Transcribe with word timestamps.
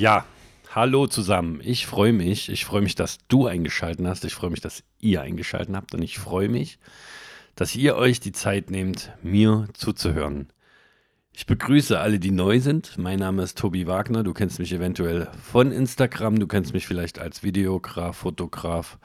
Ja, 0.00 0.24
hallo 0.74 1.08
zusammen. 1.08 1.60
Ich 1.62 1.84
freue 1.84 2.14
mich. 2.14 2.48
Ich 2.48 2.64
freue 2.64 2.80
mich, 2.80 2.94
dass 2.94 3.18
du 3.28 3.46
eingeschaltet 3.46 4.06
hast. 4.06 4.24
Ich 4.24 4.34
freue 4.34 4.48
mich, 4.48 4.62
dass 4.62 4.82
ihr 4.98 5.20
eingeschaltet 5.20 5.76
habt. 5.76 5.92
Und 5.92 6.00
ich 6.00 6.18
freue 6.18 6.48
mich, 6.48 6.78
dass 7.54 7.76
ihr 7.76 7.96
euch 7.96 8.18
die 8.18 8.32
Zeit 8.32 8.70
nehmt, 8.70 9.12
mir 9.22 9.68
zuzuhören. 9.74 10.50
Ich 11.34 11.44
begrüße 11.44 12.00
alle, 12.00 12.18
die 12.18 12.30
neu 12.30 12.60
sind. 12.60 12.96
Mein 12.96 13.18
Name 13.18 13.42
ist 13.42 13.58
Tobi 13.58 13.86
Wagner. 13.86 14.22
Du 14.22 14.32
kennst 14.32 14.58
mich 14.58 14.72
eventuell 14.72 15.28
von 15.42 15.70
Instagram. 15.70 16.38
Du 16.38 16.46
kennst 16.46 16.72
mich 16.72 16.86
vielleicht 16.86 17.18
als 17.18 17.42
Videograf, 17.42 18.16
Fotograf, 18.16 18.98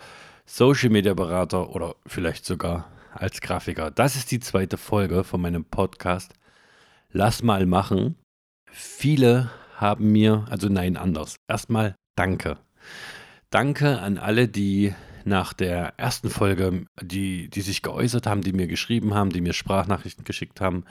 Social 0.45 0.91
Media 0.91 1.13
Berater 1.13 1.75
oder 1.75 1.97
vielleicht 2.05 2.45
sogar 2.45 2.89
als 3.11 3.41
Grafiker. 3.41 3.91
Das 3.91 4.15
ist 4.15 4.31
die 4.31 4.39
zweite 4.39 4.77
Folge 4.77 5.25
von 5.25 5.41
meinem 5.41 5.65
Podcast. 5.65 6.35
Lass 7.11 7.43
mal 7.43 7.65
machen. 7.65 8.15
Viele 8.71 9.51
haben 9.75 10.11
mir, 10.11 10.45
also 10.49 10.69
nein, 10.69 10.97
anders. 10.97 11.35
Erstmal 11.47 11.95
danke. 12.15 12.57
Danke 13.49 13.99
an 13.99 14.17
alle, 14.17 14.47
die 14.47 14.93
nach 15.23 15.53
der 15.53 15.93
ersten 15.97 16.29
Folge, 16.29 16.85
die, 17.01 17.49
die 17.49 17.61
sich 17.61 17.81
geäußert 17.81 18.27
haben, 18.27 18.41
die 18.41 18.53
mir 18.53 18.67
geschrieben 18.67 19.13
haben, 19.13 19.31
die 19.31 19.41
mir 19.41 19.53
Sprachnachrichten 19.53 20.23
geschickt 20.23 20.61
haben, 20.61 20.85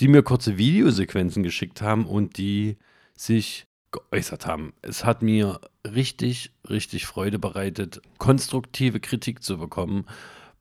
die 0.00 0.08
mir 0.08 0.22
kurze 0.22 0.58
Videosequenzen 0.58 1.42
geschickt 1.42 1.82
haben 1.82 2.06
und 2.06 2.38
die 2.38 2.78
sich 3.14 3.66
geäußert 3.90 4.46
haben. 4.46 4.72
Es 4.82 5.04
hat 5.04 5.22
mir 5.22 5.60
richtig, 5.84 6.52
richtig 6.68 7.06
Freude 7.06 7.38
bereitet, 7.38 8.00
konstruktive 8.18 9.00
Kritik 9.00 9.42
zu 9.42 9.58
bekommen, 9.58 10.06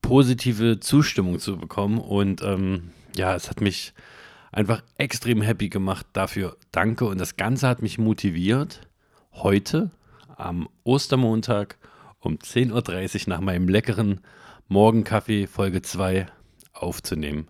positive 0.02 0.80
Zustimmung 0.80 1.40
zu 1.40 1.58
bekommen 1.58 1.98
und 1.98 2.42
ähm, 2.42 2.92
ja, 3.16 3.36
es 3.36 3.50
hat 3.50 3.62
mich 3.62 3.94
einfach 4.52 4.84
extrem 4.98 5.42
happy 5.42 5.70
gemacht. 5.70 6.06
Dafür 6.14 6.58
danke. 6.72 7.05
Und 7.05 7.20
das 7.20 7.38
Ganze 7.38 7.68
hat 7.68 7.82
mich 7.82 7.98
motiviert, 7.98 8.82
heute 9.34 9.91
am 10.35 10.70
Ostermontag 10.84 11.77
um 12.20 12.35
10.30 12.35 13.24
Uhr 13.24 13.30
nach 13.30 13.41
meinem 13.41 13.70
leckeren 13.70 14.21
Morgenkaffee 14.68 15.48
Folge 15.48 15.82
2 15.82 16.27
aufzunehmen. 16.74 17.48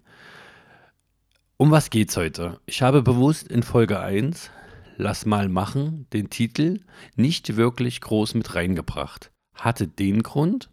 Um 1.58 1.72
was 1.72 1.90
geht's 1.90 2.16
heute? 2.18 2.60
Ich 2.66 2.82
habe 2.82 3.02
bewusst 3.02 3.48
in 3.48 3.64
Folge 3.64 4.00
1 4.00 4.52
Lass 5.00 5.28
mal 5.28 5.48
machen 5.48 6.08
den 6.12 6.32
Titel 6.32 6.80
nicht 7.16 7.56
wirklich 7.56 8.02
groß 8.02 8.34
mit 8.34 8.56
reingebracht. 8.56 9.32
Hatte 9.54 9.88
den 9.88 10.24
Grund, 10.24 10.72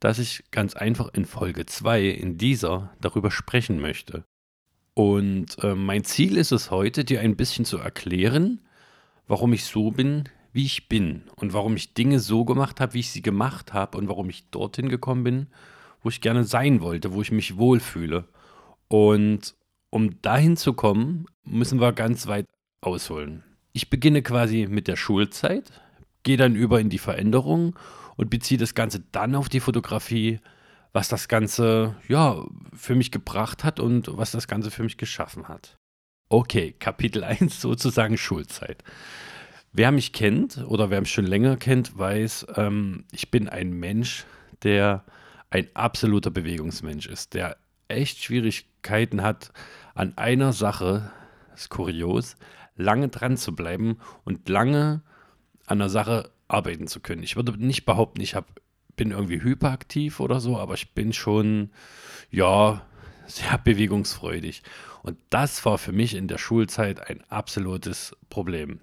dass 0.00 0.18
ich 0.18 0.44
ganz 0.50 0.74
einfach 0.74 1.08
in 1.12 1.26
Folge 1.26 1.66
2 1.66 2.04
in 2.04 2.38
dieser 2.38 2.94
darüber 3.02 3.30
sprechen 3.30 3.78
möchte. 3.78 4.24
Und 4.98 5.62
äh, 5.62 5.76
mein 5.76 6.02
Ziel 6.02 6.36
ist 6.36 6.50
es 6.50 6.72
heute, 6.72 7.04
dir 7.04 7.20
ein 7.20 7.36
bisschen 7.36 7.64
zu 7.64 7.78
erklären, 7.78 8.60
warum 9.28 9.52
ich 9.52 9.64
so 9.64 9.92
bin, 9.92 10.24
wie 10.52 10.64
ich 10.64 10.88
bin 10.88 11.22
und 11.36 11.52
warum 11.52 11.76
ich 11.76 11.94
Dinge 11.94 12.18
so 12.18 12.44
gemacht 12.44 12.80
habe, 12.80 12.94
wie 12.94 12.98
ich 12.98 13.12
sie 13.12 13.22
gemacht 13.22 13.72
habe 13.72 13.96
und 13.96 14.08
warum 14.08 14.28
ich 14.28 14.50
dorthin 14.50 14.88
gekommen 14.88 15.22
bin, 15.22 15.46
wo 16.02 16.08
ich 16.08 16.20
gerne 16.20 16.42
sein 16.42 16.80
wollte, 16.80 17.12
wo 17.12 17.22
ich 17.22 17.30
mich 17.30 17.56
wohlfühle. 17.58 18.24
Und 18.88 19.54
um 19.90 20.20
dahin 20.20 20.56
zu 20.56 20.72
kommen, 20.72 21.26
müssen 21.44 21.80
wir 21.80 21.92
ganz 21.92 22.26
weit 22.26 22.46
ausholen. 22.80 23.44
Ich 23.72 23.90
beginne 23.90 24.22
quasi 24.22 24.66
mit 24.68 24.88
der 24.88 24.96
Schulzeit, 24.96 25.80
gehe 26.24 26.36
dann 26.36 26.56
über 26.56 26.80
in 26.80 26.90
die 26.90 26.98
Veränderung 26.98 27.76
und 28.16 28.30
beziehe 28.30 28.58
das 28.58 28.74
Ganze 28.74 29.04
dann 29.12 29.36
auf 29.36 29.48
die 29.48 29.60
Fotografie, 29.60 30.40
was 30.92 31.08
das 31.08 31.28
Ganze 31.28 31.94
ja 32.08 32.44
für 32.78 32.94
mich 32.94 33.10
gebracht 33.10 33.64
hat 33.64 33.80
und 33.80 34.16
was 34.16 34.30
das 34.30 34.48
Ganze 34.48 34.70
für 34.70 34.82
mich 34.82 34.96
geschaffen 34.96 35.48
hat. 35.48 35.76
Okay, 36.28 36.74
Kapitel 36.78 37.24
1 37.24 37.60
sozusagen 37.60 38.16
Schulzeit. 38.16 38.84
Wer 39.72 39.92
mich 39.92 40.12
kennt 40.12 40.58
oder 40.66 40.90
wer 40.90 41.00
mich 41.00 41.12
schon 41.12 41.26
länger 41.26 41.56
kennt, 41.56 41.98
weiß, 41.98 42.46
ähm, 42.56 43.04
ich 43.12 43.30
bin 43.30 43.48
ein 43.48 43.72
Mensch, 43.72 44.24
der 44.62 45.04
ein 45.50 45.68
absoluter 45.74 46.30
Bewegungsmensch 46.30 47.06
ist, 47.06 47.34
der 47.34 47.56
echt 47.88 48.22
Schwierigkeiten 48.22 49.22
hat, 49.22 49.52
an 49.94 50.16
einer 50.16 50.52
Sache, 50.52 51.10
ist 51.54 51.70
kurios, 51.70 52.36
lange 52.76 53.08
dran 53.08 53.36
zu 53.36 53.54
bleiben 53.54 53.98
und 54.24 54.48
lange 54.48 55.02
an 55.66 55.80
einer 55.80 55.88
Sache 55.88 56.30
arbeiten 56.46 56.86
zu 56.86 57.00
können. 57.00 57.22
Ich 57.22 57.36
würde 57.36 57.52
nicht 57.56 57.84
behaupten, 57.84 58.20
ich 58.20 58.34
habe 58.34 58.46
bin 58.98 59.12
irgendwie 59.12 59.42
hyperaktiv 59.42 60.20
oder 60.20 60.40
so, 60.40 60.58
aber 60.58 60.74
ich 60.74 60.92
bin 60.92 61.14
schon, 61.14 61.70
ja, 62.30 62.82
sehr 63.26 63.56
bewegungsfreudig. 63.64 64.62
Und 65.02 65.16
das 65.30 65.64
war 65.64 65.78
für 65.78 65.92
mich 65.92 66.14
in 66.14 66.28
der 66.28 66.36
Schulzeit 66.36 67.08
ein 67.08 67.22
absolutes 67.30 68.14
Problem. 68.28 68.80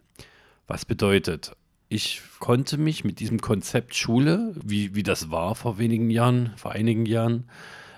Was 0.65 0.85
bedeutet, 0.85 1.55
ich 1.89 2.21
konnte 2.39 2.79
mich 2.79 3.03
mit 3.03 3.19
diesem 3.19 3.39
Konzept 3.39 3.93
Schule, 3.95 4.55
wie, 4.63 4.95
wie 4.95 5.03
das 5.03 5.29
war 5.29 5.53
vor 5.53 5.77
wenigen 5.77 6.09
Jahren, 6.09 6.53
vor 6.57 6.71
einigen 6.71 7.05
Jahren, 7.05 7.47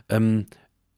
ähm, 0.10 0.48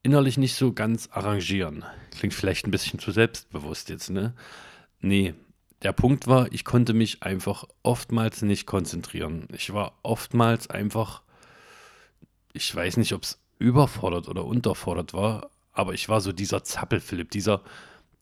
innerlich 0.02 0.38
nicht 0.38 0.56
so 0.56 0.72
ganz 0.72 1.08
arrangieren. 1.12 1.84
Klingt 2.18 2.34
vielleicht 2.34 2.66
ein 2.66 2.72
bisschen 2.72 2.98
zu 2.98 3.12
selbstbewusst 3.12 3.90
jetzt, 3.90 4.10
ne? 4.10 4.34
Nee, 5.00 5.34
der 5.82 5.92
Punkt 5.92 6.26
war, 6.26 6.52
ich 6.52 6.64
konnte 6.64 6.92
mich 6.92 7.22
einfach 7.22 7.64
oftmals 7.82 8.42
nicht 8.42 8.66
konzentrieren. 8.66 9.48
Ich 9.52 9.72
war 9.72 9.94
oftmals 10.02 10.68
einfach, 10.68 11.22
ich 12.52 12.74
weiß 12.74 12.98
nicht, 12.98 13.14
ob 13.14 13.22
es 13.22 13.38
überfordert 13.58 14.28
oder 14.28 14.44
unterfordert 14.44 15.14
war, 15.14 15.50
aber 15.72 15.94
ich 15.94 16.08
war 16.08 16.20
so 16.20 16.32
dieser 16.32 16.64
Zappelphilipp, 16.64 17.30
dieser, 17.30 17.62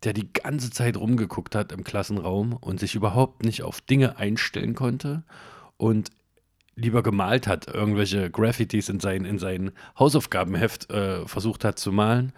der 0.05 0.13
die 0.13 0.33
ganze 0.33 0.71
Zeit 0.71 0.97
rumgeguckt 0.97 1.55
hat 1.55 1.73
im 1.73 1.83
Klassenraum 1.83 2.53
und 2.53 2.79
sich 2.79 2.95
überhaupt 2.95 3.43
nicht 3.43 3.63
auf 3.63 3.81
Dinge 3.81 4.19
einstellen 4.19 4.75
konnte 4.75 5.25
und 5.77 6.11
lieber 6.77 7.03
gemalt 7.03 7.49
hat, 7.49 7.67
irgendwelche 7.67 8.31
Graffitis 8.31 8.89
in 8.89 9.01
sein, 9.01 9.25
in 9.25 9.41
sein 9.41 9.73
Hausaufgabenheft 9.99 10.91
äh, 10.91 11.27
versucht 11.27 11.65
hat 11.65 11.79
zu 11.79 11.91
malen 11.91 12.33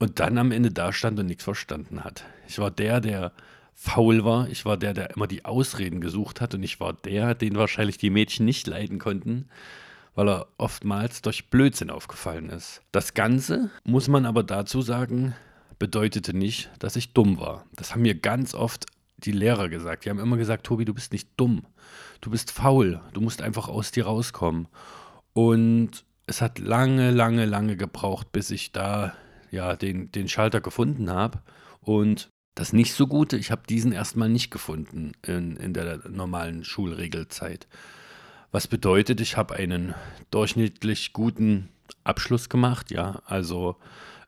und 0.00 0.18
dann 0.18 0.36
am 0.38 0.50
Ende 0.50 0.72
da 0.72 0.92
stand 0.92 1.20
und 1.20 1.26
nichts 1.26 1.44
verstanden 1.44 2.02
hat. 2.02 2.24
Ich 2.48 2.58
war 2.58 2.72
der, 2.72 3.00
der 3.00 3.32
faul 3.82 4.24
war. 4.24 4.48
Ich 4.48 4.64
war 4.64 4.76
der, 4.76 4.94
der 4.94 5.10
immer 5.10 5.26
die 5.26 5.44
Ausreden 5.44 6.00
gesucht 6.00 6.40
hat 6.40 6.54
und 6.54 6.62
ich 6.62 6.78
war 6.78 6.92
der, 6.92 7.34
den 7.34 7.56
wahrscheinlich 7.56 7.98
die 7.98 8.10
Mädchen 8.10 8.46
nicht 8.46 8.68
leiden 8.68 9.00
konnten, 9.00 9.48
weil 10.14 10.28
er 10.28 10.46
oftmals 10.56 11.20
durch 11.20 11.50
Blödsinn 11.50 11.90
aufgefallen 11.90 12.48
ist. 12.48 12.80
Das 12.92 13.12
Ganze, 13.12 13.70
muss 13.82 14.06
man 14.06 14.24
aber 14.24 14.44
dazu 14.44 14.82
sagen, 14.82 15.34
bedeutete 15.80 16.32
nicht, 16.32 16.70
dass 16.78 16.94
ich 16.94 17.12
dumm 17.12 17.40
war. 17.40 17.66
Das 17.74 17.92
haben 17.92 18.02
mir 18.02 18.14
ganz 18.14 18.54
oft 18.54 18.86
die 19.18 19.32
Lehrer 19.32 19.68
gesagt. 19.68 20.04
Die 20.04 20.10
haben 20.10 20.20
immer 20.20 20.36
gesagt, 20.36 20.64
Tobi, 20.64 20.84
du 20.84 20.94
bist 20.94 21.12
nicht 21.12 21.28
dumm. 21.36 21.66
Du 22.20 22.30
bist 22.30 22.52
faul. 22.52 23.00
Du 23.14 23.20
musst 23.20 23.42
einfach 23.42 23.68
aus 23.68 23.90
dir 23.90 24.06
rauskommen. 24.06 24.68
Und 25.32 26.04
es 26.26 26.40
hat 26.40 26.60
lange, 26.60 27.10
lange, 27.10 27.46
lange 27.46 27.76
gebraucht, 27.76 28.30
bis 28.30 28.52
ich 28.52 28.70
da 28.70 29.14
ja 29.50 29.74
den, 29.74 30.12
den 30.12 30.28
Schalter 30.28 30.60
gefunden 30.60 31.10
habe. 31.10 31.42
Und 31.80 32.30
das 32.54 32.72
nicht 32.72 32.92
so 32.92 33.06
Gute, 33.06 33.36
ich 33.36 33.50
habe 33.50 33.62
diesen 33.68 33.92
erstmal 33.92 34.28
nicht 34.28 34.50
gefunden 34.50 35.12
in, 35.22 35.56
in 35.56 35.72
der 35.72 36.00
normalen 36.08 36.64
Schulregelzeit. 36.64 37.66
Was 38.50 38.66
bedeutet, 38.66 39.20
ich 39.20 39.36
habe 39.36 39.54
einen 39.54 39.94
durchschnittlich 40.30 41.14
guten 41.14 41.70
Abschluss 42.04 42.50
gemacht, 42.50 42.90
ja, 42.90 43.22
also 43.24 43.76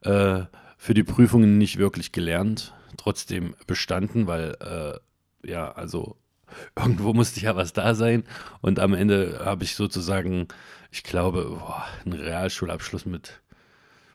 äh, 0.01 0.45
für 0.79 0.95
die 0.95 1.03
Prüfungen 1.03 1.59
nicht 1.59 1.77
wirklich 1.77 2.13
gelernt, 2.13 2.73
trotzdem 2.97 3.55
bestanden, 3.67 4.27
weil, 4.27 4.57
äh, 4.61 5.49
ja, 5.51 5.73
also 5.73 6.17
irgendwo 6.77 7.13
musste 7.13 7.41
ja 7.41 7.57
was 7.57 7.75
da 7.75 7.95
sein. 7.95 8.25
Und 8.63 8.81
am 8.81 8.95
Ende 8.95 9.43
habe 9.45 9.65
ich 9.65 9.75
sozusagen, 9.75 10.49
ich 10.91 11.03
glaube, 11.03 11.45
boah, 11.59 11.85
einen 12.05 12.19
Realschulabschluss 12.19 13.05
mit, 13.05 13.43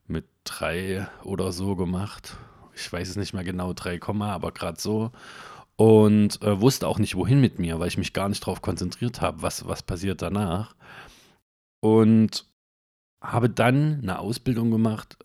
mit 0.07 0.25
drei 0.45 1.07
oder 1.23 1.51
so 1.51 1.75
gemacht 1.75 2.35
ich 2.79 2.91
weiß 2.91 3.09
es 3.09 3.15
nicht 3.15 3.33
mehr 3.33 3.43
genau, 3.43 3.73
3, 3.73 3.99
aber 4.01 4.51
gerade 4.51 4.79
so. 4.79 5.11
Und 5.75 6.41
äh, 6.41 6.59
wusste 6.59 6.87
auch 6.87 6.99
nicht, 6.99 7.15
wohin 7.15 7.39
mit 7.39 7.57
mir, 7.59 7.79
weil 7.79 7.87
ich 7.87 7.97
mich 7.97 8.13
gar 8.13 8.27
nicht 8.27 8.41
darauf 8.41 8.61
konzentriert 8.61 9.21
habe, 9.21 9.41
was, 9.41 9.67
was 9.67 9.81
passiert 9.81 10.21
danach. 10.21 10.75
Und 11.79 12.45
habe 13.21 13.49
dann 13.49 13.99
eine 14.01 14.19
Ausbildung 14.19 14.71
gemacht, 14.71 15.17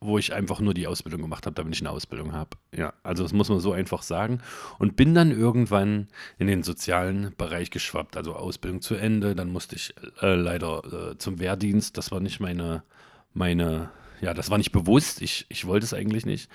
wo 0.00 0.18
ich 0.18 0.32
einfach 0.32 0.60
nur 0.60 0.74
die 0.74 0.86
Ausbildung 0.86 1.22
gemacht 1.22 1.46
habe, 1.46 1.54
damit 1.54 1.74
ich 1.74 1.80
eine 1.80 1.90
Ausbildung 1.90 2.32
habe. 2.32 2.50
Ja, 2.76 2.92
also 3.02 3.22
das 3.22 3.32
muss 3.32 3.48
man 3.48 3.60
so 3.60 3.72
einfach 3.72 4.02
sagen. 4.02 4.40
Und 4.78 4.94
bin 4.96 5.14
dann 5.14 5.30
irgendwann 5.30 6.08
in 6.38 6.46
den 6.46 6.62
sozialen 6.62 7.34
Bereich 7.36 7.70
geschwappt, 7.70 8.16
also 8.16 8.34
Ausbildung 8.34 8.80
zu 8.80 8.94
Ende. 8.94 9.34
Dann 9.34 9.50
musste 9.50 9.74
ich 9.74 9.94
äh, 10.20 10.34
leider 10.34 11.12
äh, 11.12 11.18
zum 11.18 11.40
Wehrdienst. 11.40 11.96
Das 11.98 12.12
war 12.12 12.20
nicht 12.20 12.38
meine, 12.38 12.84
meine 13.32 13.90
ja, 14.20 14.34
das 14.34 14.50
war 14.50 14.58
nicht 14.58 14.72
bewusst. 14.72 15.22
Ich, 15.22 15.46
ich 15.48 15.66
wollte 15.66 15.84
es 15.84 15.94
eigentlich 15.94 16.26
nicht. 16.26 16.50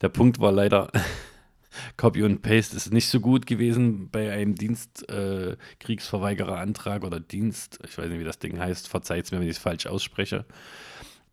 Der 0.00 0.08
Punkt 0.08 0.40
war 0.40 0.52
leider, 0.52 0.90
Copy 1.96 2.22
und 2.22 2.42
Paste 2.42 2.76
ist 2.76 2.92
nicht 2.92 3.08
so 3.08 3.18
gut 3.20 3.46
gewesen 3.46 4.10
bei 4.10 4.30
einem 4.32 4.54
Dienstkriegsverweigererantrag 4.54 7.02
äh, 7.02 7.06
oder 7.06 7.20
Dienst, 7.20 7.78
ich 7.86 7.98
weiß 7.98 8.08
nicht, 8.08 8.20
wie 8.20 8.24
das 8.24 8.38
Ding 8.38 8.58
heißt, 8.58 8.88
verzeiht 8.88 9.26
es 9.26 9.32
mir, 9.32 9.40
wenn 9.40 9.46
ich 9.46 9.56
es 9.56 9.62
falsch 9.62 9.86
ausspreche. 9.86 10.46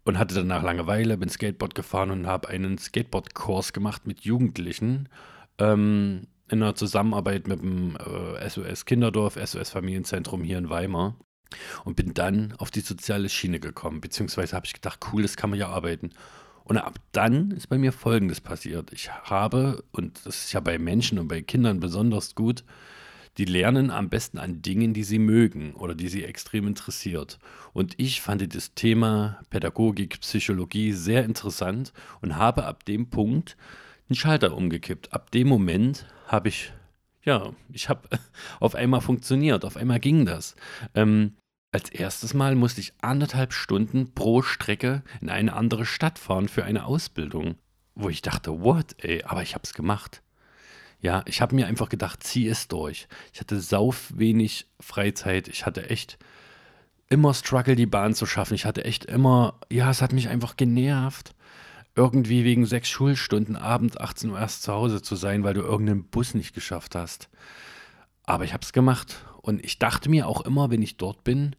Und 0.04 0.18
hatte 0.18 0.36
danach 0.36 0.64
Langeweile, 0.64 1.18
bin 1.18 1.30
Skateboard 1.30 1.76
gefahren 1.76 2.12
und 2.12 2.28
habe 2.28 2.48
einen 2.48 2.78
Skateboard-Kurs 2.78 3.74
gemacht 3.74 4.08
mit 4.08 4.22
Jugendlichen. 4.22 5.10
Ähm, 5.58 6.28
in 6.50 6.64
einer 6.64 6.76
Zusammenarbeit 6.76 7.48
mit 7.48 7.62
dem 7.62 7.98
äh, 7.98 8.50
SOS 8.50 8.86
Kinderdorf, 8.86 9.38
SOS 9.44 9.72
Familienzentrum 9.72 10.44
hier 10.44 10.60
in 10.60 10.70
Weimar 10.70 11.18
und 11.86 11.96
bin 11.96 12.14
dann 12.14 12.54
auf 12.58 12.72
die 12.72 12.82
soziale 12.82 13.30
Schiene 13.30 13.60
gekommen, 13.60 14.02
beziehungsweise 14.02 14.56
habe 14.56 14.66
ich 14.66 14.74
gedacht, 14.74 15.00
cool, 15.12 15.22
das 15.22 15.38
kann 15.38 15.50
man 15.50 15.60
ja 15.60 15.70
arbeiten. 15.70 16.12
Und 16.64 16.78
ab 16.78 17.00
dann 17.14 17.52
ist 17.52 17.68
bei 17.68 17.78
mir 17.78 17.94
Folgendes 17.94 18.42
passiert. 18.42 18.92
Ich 18.92 19.10
habe, 19.10 19.84
und 19.92 20.20
das 20.26 20.46
ist 20.46 20.54
ja 20.54 20.60
bei 20.60 20.78
Menschen 20.78 21.18
und 21.18 21.30
bei 21.30 21.42
Kindern 21.42 21.80
besonders 21.80 22.36
gut, 22.36 22.66
die 23.38 23.46
lernen 23.46 23.92
am 23.92 24.10
besten 24.10 24.40
an 24.40 24.62
Dingen, 24.62 24.94
die 24.94 25.04
sie 25.04 25.20
mögen 25.20 25.74
oder 25.76 25.94
die 25.94 26.08
sie 26.08 26.24
extrem 26.24 26.68
interessiert. 26.68 27.40
Und 27.72 27.94
ich 27.98 28.22
fand 28.22 28.54
das 28.54 28.74
Thema 28.74 29.40
Pädagogik, 29.50 30.20
Psychologie 30.22 30.92
sehr 30.92 31.24
interessant 31.24 31.94
und 32.22 32.36
habe 32.36 32.66
ab 32.66 32.84
dem 32.86 33.10
Punkt 33.10 33.56
einen 34.10 34.16
Schalter 34.16 34.56
umgekippt. 34.56 35.14
Ab 35.14 35.32
dem 35.32 35.48
Moment 35.48 36.06
habe 36.26 36.50
ich, 36.50 36.74
ja, 37.28 37.54
ich 37.74 37.90
habe 37.90 38.08
auf 38.62 38.74
einmal 38.74 39.02
funktioniert, 39.02 39.66
auf 39.66 39.76
einmal 39.76 40.00
ging 40.00 40.26
das. 40.26 40.56
Ähm, 40.96 41.36
als 41.74 41.90
erstes 41.90 42.34
Mal 42.34 42.56
musste 42.56 42.80
ich 42.80 42.94
anderthalb 43.02 43.52
Stunden 43.52 44.14
pro 44.14 44.42
Strecke 44.42 45.04
in 45.20 45.30
eine 45.30 45.54
andere 45.54 45.86
Stadt 45.86 46.18
fahren 46.18 46.48
für 46.48 46.64
eine 46.64 46.86
Ausbildung, 46.86 47.56
wo 47.96 48.08
ich 48.08 48.22
dachte, 48.22 48.62
what, 48.62 48.96
ey, 49.04 49.24
aber 49.24 49.44
ich 49.44 49.54
habe 49.54 49.64
es 49.66 49.74
gemacht. 49.74 50.24
Ja, 51.02 51.22
ich 51.26 51.42
habe 51.42 51.54
mir 51.54 51.68
einfach 51.68 51.90
gedacht, 51.90 52.24
zieh 52.24 52.48
es 52.48 52.70
durch. 52.70 53.10
Ich 53.34 53.42
hatte 53.42 53.60
sau 53.60 53.94
wenig 54.10 54.66
Freizeit. 54.80 55.50
Ich 55.50 55.66
hatte 55.66 55.90
echt 55.90 56.18
immer 57.10 57.34
Struggle, 57.34 57.76
die 57.76 57.86
Bahn 57.86 58.16
zu 58.16 58.26
schaffen. 58.26 58.56
Ich 58.56 58.66
hatte 58.66 58.86
echt 58.86 59.04
immer, 59.06 59.60
ja, 59.70 59.92
es 59.92 60.02
hat 60.02 60.14
mich 60.14 60.30
einfach 60.30 60.56
genervt, 60.56 61.36
irgendwie 61.98 62.44
wegen 62.44 62.66
sechs 62.66 62.90
Schulstunden 62.90 63.56
abends 63.56 63.98
18 63.98 64.30
Uhr 64.30 64.40
erst 64.40 64.64
zu 64.64 64.72
Hause 64.72 65.02
zu 65.02 65.16
sein, 65.16 65.44
weil 65.44 65.56
du 65.56 65.62
irgendeinen 65.62 66.04
Bus 66.04 66.36
nicht 66.36 66.54
geschafft 66.54 66.96
hast. 66.96 67.30
Aber 68.24 68.46
ich 68.46 68.54
habe 68.54 68.64
es 68.64 68.72
gemacht. 68.72 69.26
Und 69.42 69.64
ich 69.66 69.80
dachte 69.80 70.10
mir 70.10 70.28
auch 70.28 70.42
immer, 70.42 70.70
wenn 70.70 70.82
ich 70.82 70.98
dort 70.98 71.24
bin, 71.24 71.56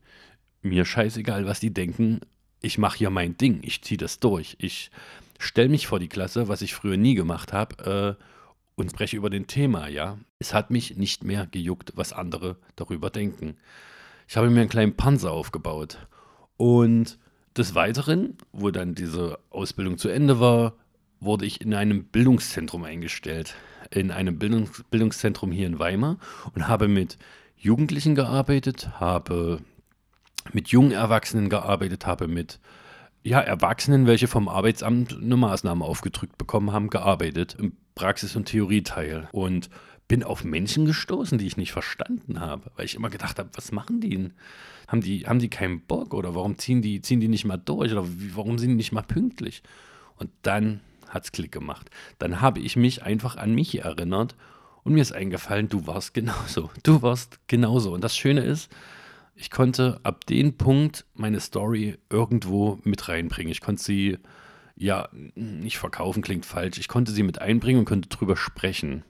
mir 0.63 0.85
scheißegal, 0.85 1.47
was 1.47 1.61
die 1.61 1.73
denken, 1.73 2.21
ich 2.61 2.79
mache 2.79 2.99
hier 2.99 3.11
mein 3.11 3.37
Ding, 3.37 3.61
ich 3.63 3.83
ziehe 3.83 3.99
das 3.99 4.21
durch. 4.21 4.57
Ich 4.61 4.91
stelle 5.39 5.69
mich 5.69 5.87
vor 5.87 5.99
die 5.99 6.09
Klasse, 6.09 6.49
was 6.49 6.63
ich 6.63 6.75
früher 6.75 6.97
nie 6.97 7.15
gemacht 7.15 7.53
habe, 7.53 8.17
äh, 8.19 8.25
und 8.77 8.91
spreche 8.93 9.17
über 9.17 9.31
den 9.31 9.49
Thema, 9.49 9.89
ja. 9.89 10.19
Es 10.39 10.55
hat 10.55 10.71
mich 10.71 10.97
nicht 10.97 11.25
mehr 11.25 11.47
gejuckt, 11.47 11.93
was 11.97 12.13
andere 12.13 12.57
darüber 12.77 13.11
denken. 13.11 13.57
Ich 14.29 14.37
habe 14.37 14.51
mir 14.51 14.61
einen 14.61 14.71
kleinen 14.71 14.95
Panzer 14.95 15.33
aufgebaut. 15.33 16.07
Und 16.57 17.19
des 17.59 17.75
Weiteren, 17.75 18.37
wo 18.53 18.71
dann 18.71 18.95
diese 18.95 19.39
Ausbildung 19.51 19.99
zu 19.99 20.09
Ende 20.09 20.41
war, 20.41 20.75
wurde 21.21 21.47
ich 21.47 21.61
in 21.61 21.75
einem 21.75 22.05
Bildungszentrum 22.05 22.85
eingestellt. 22.85 23.55
In 23.91 24.11
einem 24.11 24.39
Bildungs 24.39 24.85
Bildungszentrum 24.91 25.51
hier 25.51 25.67
in 25.67 25.79
Weimar 25.79 26.19
und 26.55 26.69
habe 26.69 26.89
mit 26.89 27.17
Jugendlichen 27.57 28.15
gearbeitet, 28.15 29.01
habe 29.01 29.61
mit 30.53 30.69
jungen 30.69 30.93
Erwachsenen 30.93 31.49
gearbeitet, 31.49 32.07
habe 32.07 32.29
mit 32.29 32.61
ja, 33.23 33.41
Erwachsenen, 33.41 34.07
welche 34.07 34.29
vom 34.29 34.49
Arbeitsamt 34.49 35.17
eine 35.21 35.37
Maßnahme 35.37 35.85
aufgedrückt 35.85 36.39
bekommen 36.39 36.73
haben, 36.73 36.89
gearbeitet. 36.89 37.57
Im 37.59 37.73
Praxis- 37.95 38.37
und 38.37 38.47
Theorieteil. 38.47 39.29
Und 39.33 39.69
bin 40.09 40.25
auf 40.25 40.43
Menschen 40.43 40.87
gestoßen, 40.87 41.39
die 41.39 41.47
ich 41.47 41.59
nicht 41.59 41.73
verstanden 41.73 42.41
habe, 42.41 42.71
weil 42.77 42.87
ich 42.87 42.95
immer 42.95 43.11
gedacht 43.11 43.39
habe, 43.39 43.51
was 43.53 43.73
machen 43.73 44.01
die 44.01 44.11
denn? 44.11 44.33
Haben 44.89 45.03
die, 45.03 45.27
haben 45.27 45.39
die 45.39 45.51
keinen 45.51 45.83
Bock 45.83 46.15
oder 46.15 46.35
warum 46.35 46.57
ziehen 46.59 46.81
die, 46.81 47.03
ziehen 47.03 47.21
die 47.21 47.29
nicht 47.29 47.45
mal 47.45 47.59
durch 47.59 47.93
oder 47.93 48.09
wie, 48.09 48.35
warum 48.35 48.59
sind 48.59 48.71
die 48.71 48.77
nicht 48.77 48.93
mal 48.93 49.03
pünktlich? 49.03 49.63
Und 50.17 50.31
dann 50.43 50.81
hat 51.09 51.25
es 51.25 51.33
Klick 51.33 51.53
gemacht. 51.53 51.91
Dann 52.19 52.41
habe 52.41 52.61
ich 52.61 52.75
mich 52.75 53.03
einfach 53.03 53.37
an 53.37 53.55
mich 53.55 53.79
erinnert 53.79 54.35
und 54.83 54.95
mir 54.95 55.03
ist 55.03 55.13
eingefallen, 55.13 55.69
du 55.69 55.87
warst 55.87 56.15
genauso. 56.15 56.71
Du 56.83 57.03
warst 57.03 57.39
genauso. 57.47 57.93
Und 57.93 58.03
das 58.03 58.17
Schöne 58.17 58.41
ist, 58.41 58.71
ich 59.35 59.51
konnte 59.51 60.01
ab 60.03 60.25
dem 60.27 60.57
Punkt 60.57 61.05
meine 61.15 61.41
Story 61.41 61.99
irgendwo 62.09 62.79
mit 62.83 63.09
reinbringen. 63.09 63.53
Ich 63.53 63.61
konnte 63.61 63.83
sie 63.83 64.19
ja, 64.75 65.09
nicht 65.35 65.79
verkaufen 65.79 66.23
klingt 66.23 66.47
falsch. 66.47 66.79
Ich 66.79 66.89
konnte 66.89 67.13
sie 67.13 67.25
mit 67.25 67.41
einbringen 67.41 67.81
und 67.81 67.85
konnte 67.85 68.09
drüber 68.09 68.37
sprechen. 68.37 69.05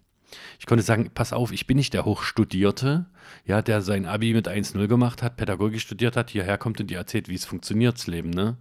Ich 0.59 0.67
konnte 0.67 0.85
sagen, 0.85 1.11
pass 1.15 1.33
auf, 1.33 1.53
ich 1.53 1.67
bin 1.67 1.77
nicht 1.77 1.95
der 1.95 2.05
Hochstudierte, 2.05 3.07
ja, 3.45 3.63
der 3.63 3.83
sein 3.83 4.07
Abi 4.07 4.33
mit 4.35 4.49
1-0 4.49 4.87
gemacht 4.87 5.23
hat, 5.23 5.37
Pädagogik 5.37 5.81
studiert 5.81 6.17
hat, 6.17 6.31
hierher 6.31 6.59
kommt 6.59 6.81
und 6.81 6.91
dir 6.91 6.99
erzählt, 6.99 7.29
wie 7.29 7.35
es 7.35 7.45
funktioniert, 7.45 7.95
das 7.95 8.07
Leben, 8.07 8.31
ne? 8.31 8.57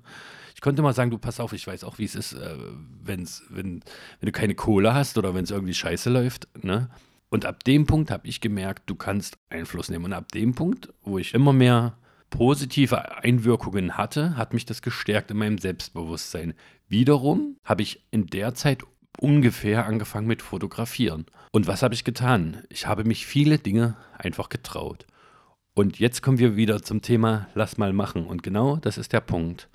Ich 0.56 0.62
konnte 0.62 0.82
mal 0.82 0.94
sagen, 0.94 1.12
du 1.12 1.20
pass 1.20 1.40
auf, 1.40 1.54
ich 1.54 1.68
weiß 1.68 1.84
auch, 1.84 2.00
wie 2.00 2.06
es 2.06 2.16
ist, 2.16 2.34
äh, 2.34 2.56
wenn's, 3.04 3.44
wenn, 3.50 3.82
wenn 4.20 4.26
du 4.26 4.32
keine 4.32 4.56
Kohle 4.56 4.94
hast 4.94 5.18
oder 5.18 5.36
wenn 5.36 5.44
es 5.44 5.52
irgendwie 5.52 5.76
scheiße 5.76 6.10
läuft, 6.10 6.48
ne? 6.64 6.90
Und 7.30 7.46
ab 7.46 7.64
dem 7.64 7.86
Punkt 7.86 8.10
habe 8.10 8.28
ich 8.28 8.42
gemerkt, 8.42 8.90
du 8.90 8.96
kannst 8.96 9.38
Einfluss 9.50 9.90
nehmen. 9.90 10.06
Und 10.06 10.14
ab 10.14 10.32
dem 10.32 10.56
Punkt, 10.56 10.94
wo 11.04 11.18
ich 11.18 11.34
immer 11.34 11.54
mehr 11.54 11.98
positive 12.30 13.24
Einwirkungen 13.24 13.98
hatte, 13.98 14.38
hat 14.38 14.54
mich 14.54 14.66
das 14.66 14.82
gestärkt 14.82 15.32
in 15.32 15.38
meinem 15.38 15.58
Selbstbewusstsein. 15.58 16.54
Wiederum 16.88 17.58
habe 17.64 17.82
ich 17.82 18.06
in 18.12 18.28
der 18.28 18.54
Zeit 18.54 18.84
ungefähr 19.20 19.86
angefangen 19.86 20.28
mit 20.28 20.42
Fotografieren. 20.42 21.26
Und 21.52 21.68
was 21.68 21.84
habe 21.84 21.94
ich 21.94 22.04
getan? 22.04 22.64
Ich 22.70 22.88
habe 22.88 23.04
mich 23.04 23.26
viele 23.26 23.60
Dinge 23.60 23.96
einfach 24.18 24.50
getraut. 24.50 25.06
Und 25.74 26.00
jetzt 26.00 26.22
kommen 26.22 26.40
wir 26.40 26.56
wieder 26.56 26.82
zum 26.82 27.02
Thema 27.02 27.48
Lass 27.54 27.78
mal 27.78 27.94
machen. 27.94 28.26
Und 28.26 28.44
genau 28.44 28.78
das 28.78 28.98
ist 28.98 29.14
der 29.14 29.22
Punkt. 29.22 29.70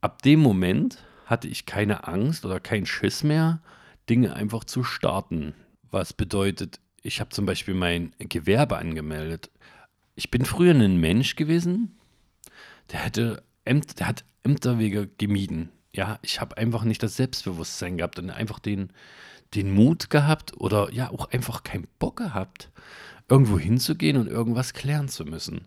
Ab 0.00 0.22
dem 0.22 0.40
Moment 0.40 1.04
hatte 1.26 1.48
ich 1.48 1.66
keine 1.66 2.06
Angst 2.06 2.44
oder 2.44 2.60
keinen 2.60 2.86
Schiss 2.86 3.24
mehr, 3.24 3.60
Dinge 4.08 4.34
einfach 4.34 4.64
zu 4.64 4.84
starten. 4.84 5.54
Was 5.90 6.12
bedeutet, 6.12 6.80
ich 7.02 7.20
habe 7.20 7.30
zum 7.30 7.46
Beispiel 7.46 7.74
mein 7.74 8.12
Gewerbe 8.18 8.78
angemeldet 8.78 9.50
ich 10.16 10.30
bin 10.30 10.44
früher 10.44 10.74
ein 10.74 10.98
Mensch 10.98 11.36
gewesen, 11.36 11.94
der 12.90 13.00
hätte 13.00 13.44
Ämt, 13.64 14.00
der 14.00 14.08
hat 14.08 14.24
Ämterwege 14.42 15.08
gemieden. 15.18 15.70
Ja, 15.96 16.18
ich 16.20 16.42
habe 16.42 16.58
einfach 16.58 16.84
nicht 16.84 17.02
das 17.02 17.16
Selbstbewusstsein 17.16 17.96
gehabt 17.96 18.18
und 18.18 18.28
einfach 18.28 18.58
den, 18.58 18.92
den 19.54 19.72
Mut 19.72 20.10
gehabt 20.10 20.52
oder 20.60 20.92
ja 20.92 21.10
auch 21.10 21.30
einfach 21.30 21.62
keinen 21.62 21.88
Bock 21.98 22.16
gehabt, 22.16 22.70
irgendwo 23.30 23.58
hinzugehen 23.58 24.18
und 24.18 24.26
irgendwas 24.26 24.74
klären 24.74 25.08
zu 25.08 25.24
müssen. 25.24 25.66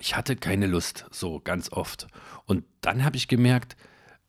Ich 0.00 0.16
hatte 0.16 0.34
keine 0.34 0.66
Lust, 0.66 1.06
so 1.12 1.38
ganz 1.38 1.70
oft. 1.70 2.08
Und 2.44 2.64
dann 2.80 3.04
habe 3.04 3.16
ich 3.16 3.28
gemerkt, 3.28 3.76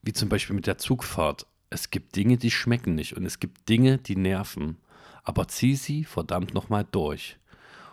wie 0.03 0.13
zum 0.13 0.30
Beispiel 0.30 0.56
mit 0.56 0.68
der 0.68 0.77
Zugfahrt, 0.77 1.48
es 1.71 1.89
gibt 1.89 2.15
Dinge, 2.15 2.38
die 2.38 2.51
schmecken 2.51 2.94
nicht 2.94 3.18
und 3.18 3.25
es 3.25 3.39
gibt 3.39 3.69
Dinge, 3.69 3.98
die 3.98 4.15
nerven. 4.15 4.77
Aber 5.24 5.48
zieh 5.48 5.75
sie 5.75 6.03
verdammt 6.03 6.53
nochmal 6.53 6.86
durch. 6.91 7.39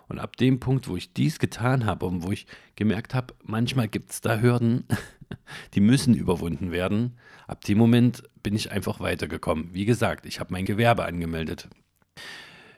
Und 0.09 0.19
ab 0.19 0.37
dem 0.37 0.61
Punkt, 0.61 0.89
wo 0.89 0.97
ich 0.97 1.15
dies 1.15 1.39
getan 1.39 1.87
habe 1.87 2.05
und 2.05 2.23
wo 2.23 2.33
ich 2.33 2.47
gemerkt 2.77 3.15
habe, 3.15 3.35
manchmal 3.45 3.89
gibt 3.89 4.11
es 4.11 4.21
da 4.21 4.41
Hürden, 4.41 4.85
die 5.75 5.81
müssen 5.81 6.15
überwunden 6.15 6.71
werden, 6.71 7.19
ab 7.47 7.65
dem 7.65 7.79
Moment 7.79 8.23
bin 8.43 8.55
ich 8.55 8.71
einfach 8.71 9.01
weitergekommen. 9.01 9.73
Wie 9.73 9.85
gesagt, 9.85 10.27
ich 10.27 10.41
habe 10.41 10.53
mein 10.53 10.65
Gewerbe 10.65 11.05
angemeldet. 11.05 11.69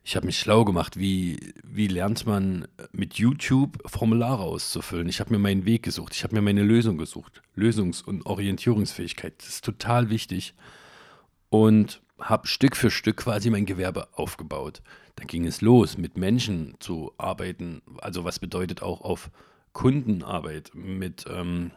Ich 0.02 0.16
habe 0.16 0.26
mich 0.26 0.38
schlau 0.38 0.64
gemacht, 0.64 0.98
wie, 0.98 1.52
wie 1.62 1.86
lernt 1.86 2.26
man 2.26 2.66
mit 2.92 3.14
YouTube 3.14 3.78
Formulare 3.86 4.42
auszufüllen. 4.42 5.08
Ich 5.08 5.20
habe 5.20 5.30
mir 5.30 5.38
meinen 5.38 5.66
Weg 5.66 5.82
gesucht, 5.82 6.14
ich 6.14 6.24
habe 6.24 6.34
mir 6.34 6.42
meine 6.42 6.62
Lösung 6.62 6.96
gesucht. 6.96 7.42
Lösungs- 7.56 8.02
und 8.02 8.24
Orientierungsfähigkeit, 8.24 9.34
das 9.38 9.48
ist 9.48 9.64
total 9.64 10.10
wichtig. 10.10 10.54
Und 11.50 12.00
habe 12.18 12.46
Stück 12.46 12.76
für 12.76 12.90
Stück 12.90 13.18
quasi 13.18 13.50
mein 13.50 13.66
Gewerbe 13.66 14.08
aufgebaut. 14.12 14.82
Dann 15.16 15.26
ging 15.26 15.46
es 15.46 15.60
los, 15.60 15.98
mit 15.98 16.16
Menschen 16.16 16.74
zu 16.80 17.12
arbeiten. 17.18 17.82
Also 17.98 18.24
was 18.24 18.38
bedeutet 18.38 18.82
auch 18.82 19.02
auf 19.02 19.30
Kundenarbeit, 19.72 20.70
mit 20.74 21.24
ähm, 21.28 21.70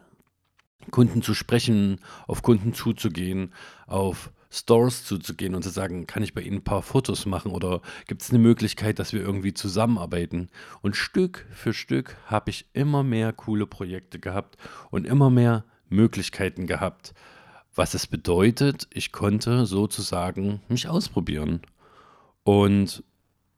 Kunden 0.92 1.22
zu 1.22 1.34
sprechen, 1.34 2.00
auf 2.28 2.42
Kunden 2.42 2.74
zuzugehen, 2.74 3.54
auf 3.88 4.32
Stores 4.50 5.04
zuzugehen 5.04 5.56
und 5.56 5.64
zu 5.64 5.70
sagen, 5.70 6.06
kann 6.06 6.22
ich 6.22 6.36
bei 6.36 6.42
Ihnen 6.42 6.58
ein 6.58 6.64
paar 6.64 6.84
Fotos 6.84 7.26
machen 7.26 7.52
oder 7.52 7.82
gibt 8.08 8.22
es 8.22 8.30
eine 8.30 8.40
Möglichkeit, 8.40 9.00
dass 9.00 9.12
wir 9.12 9.22
irgendwie 9.22 9.54
zusammenarbeiten? 9.54 10.50
Und 10.82 10.96
Stück 10.96 11.48
für 11.52 11.74
Stück 11.74 12.16
habe 12.28 12.52
ich 12.52 12.68
immer 12.74 13.04
mehr 13.04 13.34
coole 13.34 13.66
Projekte 13.66 14.20
gehabt 14.20 14.58
und 14.92 15.08
immer 15.08 15.32
mehr 15.32 15.66
Möglichkeiten 15.90 16.68
gehabt, 16.68 17.16
was 17.76 17.96
es 17.96 18.06
bedeutet, 18.06 18.88
ich 18.92 19.12
konnte 19.12 19.66
sozusagen 19.66 20.62
mich 20.70 20.88
ausprobieren. 20.88 21.62
Und 22.44 23.04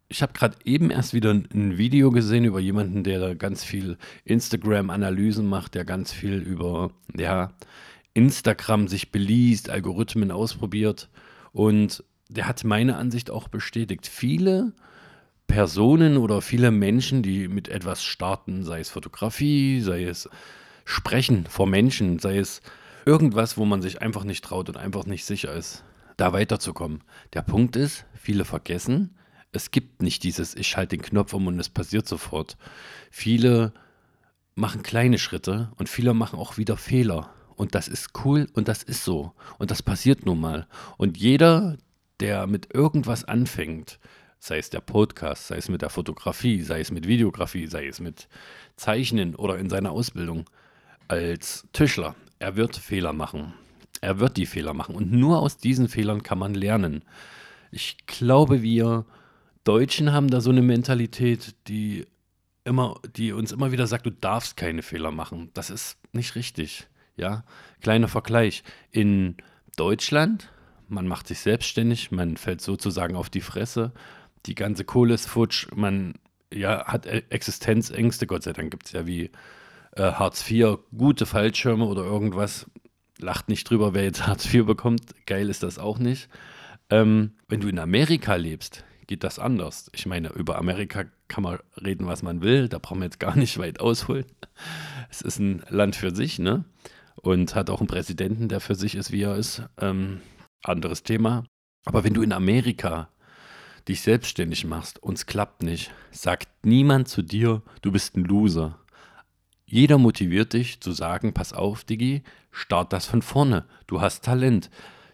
ich 0.07 0.21
habe 0.21 0.33
gerade 0.33 0.57
eben 0.65 0.91
erst 0.91 1.13
wieder 1.13 1.31
ein 1.31 1.77
Video 1.77 2.11
gesehen 2.11 2.45
über 2.45 2.59
jemanden, 2.59 3.03
der 3.03 3.19
da 3.19 3.33
ganz 3.33 3.63
viel 3.63 3.97
Instagram-Analysen 4.23 5.47
macht, 5.47 5.75
der 5.75 5.85
ganz 5.85 6.11
viel 6.11 6.35
über 6.35 6.91
ja, 7.15 7.53
Instagram 8.13 8.87
sich 8.87 9.11
beliest, 9.11 9.69
Algorithmen 9.69 10.31
ausprobiert. 10.31 11.09
Und 11.53 12.03
der 12.29 12.47
hat 12.47 12.63
meine 12.63 12.97
Ansicht 12.97 13.31
auch 13.31 13.47
bestätigt. 13.47 14.07
Viele 14.07 14.73
Personen 15.47 16.17
oder 16.17 16.41
viele 16.41 16.71
Menschen, 16.71 17.23
die 17.23 17.47
mit 17.47 17.67
etwas 17.67 18.03
starten, 18.03 18.63
sei 18.63 18.79
es 18.79 18.89
Fotografie, 18.89 19.81
sei 19.81 20.03
es 20.03 20.29
Sprechen 20.85 21.45
vor 21.47 21.67
Menschen, 21.67 22.19
sei 22.19 22.37
es 22.37 22.61
Irgendwas, 23.05 23.55
wo 23.55 23.65
man 23.65 23.83
sich 23.83 24.01
einfach 24.01 24.23
nicht 24.23 24.43
traut 24.43 24.67
und 24.67 24.77
einfach 24.77 25.05
nicht 25.05 25.25
sicher 25.25 25.53
ist, 25.53 25.83
da 26.17 26.33
weiterzukommen. 26.33 27.03
Der 27.33 27.43
Punkt 27.43 27.75
ist, 27.75 28.05
viele 28.15 28.45
vergessen, 28.45 29.15
Es 29.55 29.71
gibt 29.71 30.01
nicht 30.01 30.23
dieses, 30.23 30.53
ich 30.53 30.67
schalte 30.67 30.97
den 30.97 31.01
Knopf 31.01 31.33
um 31.33 31.47
und 31.47 31.57
es 31.59 31.69
passiert 31.69 32.09
sofort. 32.09 32.57
Viele 33.09 33.71
machen 34.53 34.83
kleine 34.83 35.17
Schritte 35.17 35.71
und 35.77 35.87
viele 35.87 36.13
machen 36.13 36.37
auch 36.37 36.57
wieder 36.57 36.75
Fehler. 36.75 37.29
Und 37.55 37.73
das 37.73 37.87
ist 37.87 38.09
cool 38.25 38.49
und 38.53 38.67
das 38.67 38.83
ist 38.83 39.05
so. 39.05 39.31
Und 39.57 39.71
das 39.71 39.81
passiert 39.81 40.25
nun 40.25 40.41
mal. 40.41 40.67
Und 40.97 41.17
jeder, 41.17 41.77
der 42.19 42.47
mit 42.47 42.73
irgendwas 42.73 43.23
anfängt, 43.23 43.97
sei 44.39 44.57
es 44.57 44.69
der 44.69 44.81
Podcast, 44.81 45.47
sei 45.47 45.55
es 45.55 45.69
mit 45.69 45.81
der 45.81 45.89
Fotografie, 45.89 46.61
sei 46.61 46.81
es 46.81 46.91
mit 46.91 47.07
Videografie, 47.07 47.67
sei 47.67 47.87
es 47.87 48.01
mit 48.01 48.27
Zeichnen 48.75 49.35
oder 49.35 49.57
in 49.57 49.69
seiner 49.69 49.91
Ausbildung 49.91 50.49
als 51.07 51.65
Tischler, 51.71 52.13
er 52.39 52.57
wird 52.57 52.75
Fehler 52.75 53.13
machen. 53.13 53.53
Er 54.01 54.19
wird 54.19 54.35
die 54.35 54.47
Fehler 54.47 54.73
machen. 54.73 54.95
Und 54.95 55.13
nur 55.13 55.39
aus 55.39 55.55
diesen 55.55 55.87
Fehlern 55.87 56.23
kann 56.23 56.39
man 56.39 56.53
lernen. 56.55 57.05
Ich 57.71 58.05
glaube, 58.05 58.61
wir 58.61 59.05
Deutschen 59.65 60.13
haben 60.13 60.29
da 60.29 60.39
so 60.39 60.51
eine 60.51 60.61
Mentalität, 60.61 61.55
die 61.67 62.05
immer, 62.63 62.99
die 63.15 63.33
uns 63.33 63.51
immer 63.51 63.71
wieder 63.71 63.87
sagt, 63.87 64.05
du 64.05 64.11
darfst 64.11 64.55
keine 64.55 64.81
Fehler 64.81 65.11
machen. 65.11 65.49
Das 65.53 65.69
ist 65.69 65.97
nicht 66.13 66.35
richtig. 66.35 66.87
Ja, 67.17 67.43
kleiner 67.81 68.07
Vergleich. 68.07 68.63
In 68.91 69.35
Deutschland, 69.75 70.51
man 70.87 71.07
macht 71.07 71.27
sich 71.27 71.39
selbstständig, 71.39 72.11
man 72.11 72.37
fällt 72.37 72.61
sozusagen 72.61 73.15
auf 73.15 73.29
die 73.29 73.41
Fresse, 73.41 73.91
die 74.45 74.55
ganze 74.55 74.85
Kohle 74.85 75.15
ist 75.15 75.27
futsch, 75.27 75.67
man 75.73 76.13
ja, 76.53 76.85
hat 76.85 77.05
e-, 77.05 77.23
Existenzängste, 77.29 78.27
Gott 78.27 78.43
sei 78.43 78.53
Dank 78.53 78.71
gibt 78.71 78.85
es 78.85 78.91
ja 78.91 79.07
wie 79.07 79.31
äh, 79.95 80.11
Hartz 80.11 80.49
IV 80.49 80.79
gute 80.95 81.25
Fallschirme 81.25 81.85
oder 81.85 82.03
irgendwas. 82.03 82.69
Lacht 83.17 83.49
nicht 83.49 83.69
drüber, 83.69 83.93
wer 83.93 84.03
jetzt 84.03 84.27
Hartz 84.27 84.53
IV 84.53 84.65
bekommt. 84.65 85.01
Geil 85.25 85.49
ist 85.49 85.63
das 85.63 85.79
auch 85.79 85.97
nicht. 85.97 86.29
Ähm, 86.89 87.31
wenn 87.47 87.61
du 87.61 87.67
in 87.67 87.79
Amerika 87.79 88.35
lebst, 88.35 88.83
geht 89.07 89.23
das 89.23 89.39
anders. 89.39 89.89
Ich 89.93 90.05
meine, 90.05 90.29
über 90.29 90.57
Amerika 90.57 91.05
kann 91.27 91.43
man 91.43 91.59
reden, 91.77 92.07
was 92.07 92.23
man 92.23 92.41
will. 92.41 92.69
Da 92.69 92.79
brauchen 92.79 92.99
wir 92.99 93.05
jetzt 93.05 93.19
gar 93.19 93.35
nicht 93.37 93.57
weit 93.57 93.79
ausholen. 93.79 94.25
Es 95.09 95.21
ist 95.21 95.39
ein 95.39 95.63
Land 95.69 95.95
für 95.95 96.15
sich, 96.15 96.39
ne? 96.39 96.65
Und 97.15 97.55
hat 97.55 97.69
auch 97.69 97.79
einen 97.79 97.87
Präsidenten, 97.87 98.49
der 98.49 98.59
für 98.59 98.75
sich 98.75 98.95
ist, 98.95 99.11
wie 99.11 99.23
er 99.23 99.35
ist. 99.35 99.63
Ähm, 99.79 100.21
anderes 100.63 101.03
Thema. 101.03 101.45
Aber 101.85 102.03
wenn 102.03 102.13
du 102.13 102.21
in 102.21 102.33
Amerika 102.33 103.09
dich 103.87 104.01
selbstständig 104.01 104.65
machst 104.65 105.01
und 105.01 105.15
es 105.15 105.25
klappt 105.25 105.63
nicht, 105.63 105.91
sagt 106.11 106.49
niemand 106.65 107.07
zu 107.07 107.21
dir, 107.21 107.61
du 107.81 107.91
bist 107.91 108.15
ein 108.15 108.23
Loser. 108.23 108.79
Jeder 109.65 109.97
motiviert 109.97 110.53
dich 110.53 110.81
zu 110.81 110.91
sagen, 110.91 111.33
pass 111.33 111.53
auf, 111.53 111.83
Digi, 111.83 112.23
start 112.51 112.93
das 112.93 113.05
von 113.05 113.21
vorne. 113.21 113.65
Du 113.87 114.01
hast 114.01 114.23
Talent. 114.23 114.69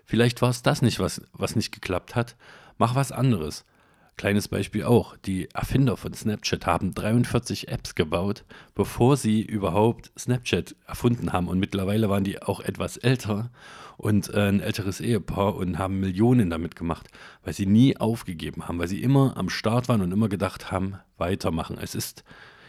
Vielleicht 0.05 0.41
war 0.41 0.50
es 0.50 0.62
das 0.62 0.81
nicht, 0.81 1.00
was, 1.00 1.21
was 1.33 1.55
nicht 1.55 1.71
geklappt 1.71 2.15
hat. 2.15 2.36
Mach 2.77 2.95
was 2.95 3.12
anderes. 3.12 3.65
Kleines 4.21 4.49
Beispiel 4.49 4.83
auch. 4.83 5.17
Die 5.17 5.49
Erfinder 5.49 5.97
von 5.97 6.13
Snapchat 6.13 6.67
haben 6.67 6.93
43 6.93 7.69
Apps 7.69 7.95
gebaut, 7.95 8.45
bevor 8.75 9.17
sie 9.17 9.41
überhaupt 9.41 10.11
Snapchat 10.15 10.75
erfunden 10.85 11.33
haben. 11.33 11.47
Und 11.47 11.57
mittlerweile 11.57 12.07
waren 12.07 12.23
die 12.23 12.39
auch 12.39 12.59
etwas 12.59 12.97
älter 12.97 13.49
und 13.97 14.31
äh, 14.31 14.47
ein 14.47 14.59
älteres 14.59 15.01
Ehepaar 15.01 15.55
und 15.55 15.79
haben 15.79 15.99
Millionen 15.99 16.51
damit 16.51 16.75
gemacht, 16.75 17.07
weil 17.43 17.55
sie 17.55 17.65
nie 17.65 17.97
aufgegeben 17.97 18.67
haben, 18.67 18.77
weil 18.77 18.87
sie 18.87 19.01
immer 19.01 19.37
am 19.37 19.49
Start 19.49 19.89
waren 19.89 20.01
und 20.01 20.11
immer 20.11 20.29
gedacht 20.29 20.71
haben, 20.71 20.97
weitermachen. 21.17 21.79
Es 21.81 21.95
ist 21.95 22.23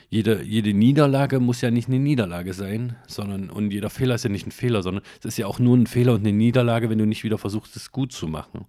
jede, 0.09 0.43
jede 0.43 0.73
Niederlage 0.73 1.39
muss 1.39 1.61
ja 1.61 1.71
nicht 1.71 1.89
eine 1.89 1.99
Niederlage 1.99 2.55
sein, 2.55 2.97
sondern 3.07 3.51
und 3.51 3.73
jeder 3.73 3.91
Fehler 3.91 4.15
ist 4.15 4.25
ja 4.25 4.31
nicht 4.31 4.47
ein 4.47 4.53
Fehler, 4.53 4.83
sondern 4.83 5.05
es 5.19 5.27
ist 5.27 5.37
ja 5.37 5.49
auch 5.49 5.59
nur 5.59 5.77
ein 5.77 5.87
Fehler 5.87 6.15
und 6.15 6.21
eine 6.21 6.33
Niederlage, 6.33 6.89
wenn 6.89 6.97
du 6.97 7.05
nicht 7.05 7.25
wieder 7.25 7.37
versuchst, 7.37 7.77
es 7.77 7.93
gut 7.93 8.11
zu 8.11 8.27
machen. 8.27 8.65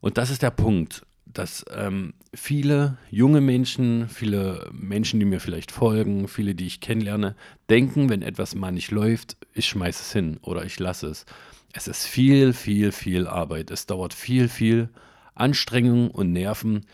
Und 0.00 0.18
das 0.18 0.30
ist 0.30 0.42
der 0.42 0.50
Punkt 0.50 1.04
dass 1.32 1.64
ähm, 1.74 2.14
viele 2.34 2.96
junge 3.10 3.40
Menschen, 3.40 4.08
viele 4.08 4.68
Menschen, 4.72 5.20
die 5.20 5.26
mir 5.26 5.40
vielleicht 5.40 5.70
folgen, 5.70 6.28
viele, 6.28 6.54
die 6.54 6.66
ich 6.66 6.80
kennenlerne, 6.80 7.36
denken, 7.68 8.08
wenn 8.08 8.22
etwas 8.22 8.54
mal 8.54 8.72
nicht 8.72 8.90
läuft, 8.90 9.36
ich 9.52 9.66
schmeiße 9.66 10.02
es 10.02 10.12
hin 10.12 10.38
oder 10.42 10.64
ich 10.64 10.78
lasse 10.78 11.08
es. 11.08 11.26
Es 11.72 11.86
ist 11.86 12.06
viel, 12.06 12.52
viel, 12.52 12.92
viel 12.92 13.26
Arbeit. 13.26 13.70
Es 13.70 13.86
dauert 13.86 14.14
viel, 14.14 14.48
viel 14.48 14.88
Anstrengung 15.34 16.10
und 16.10 16.32
Nerven, 16.32 16.86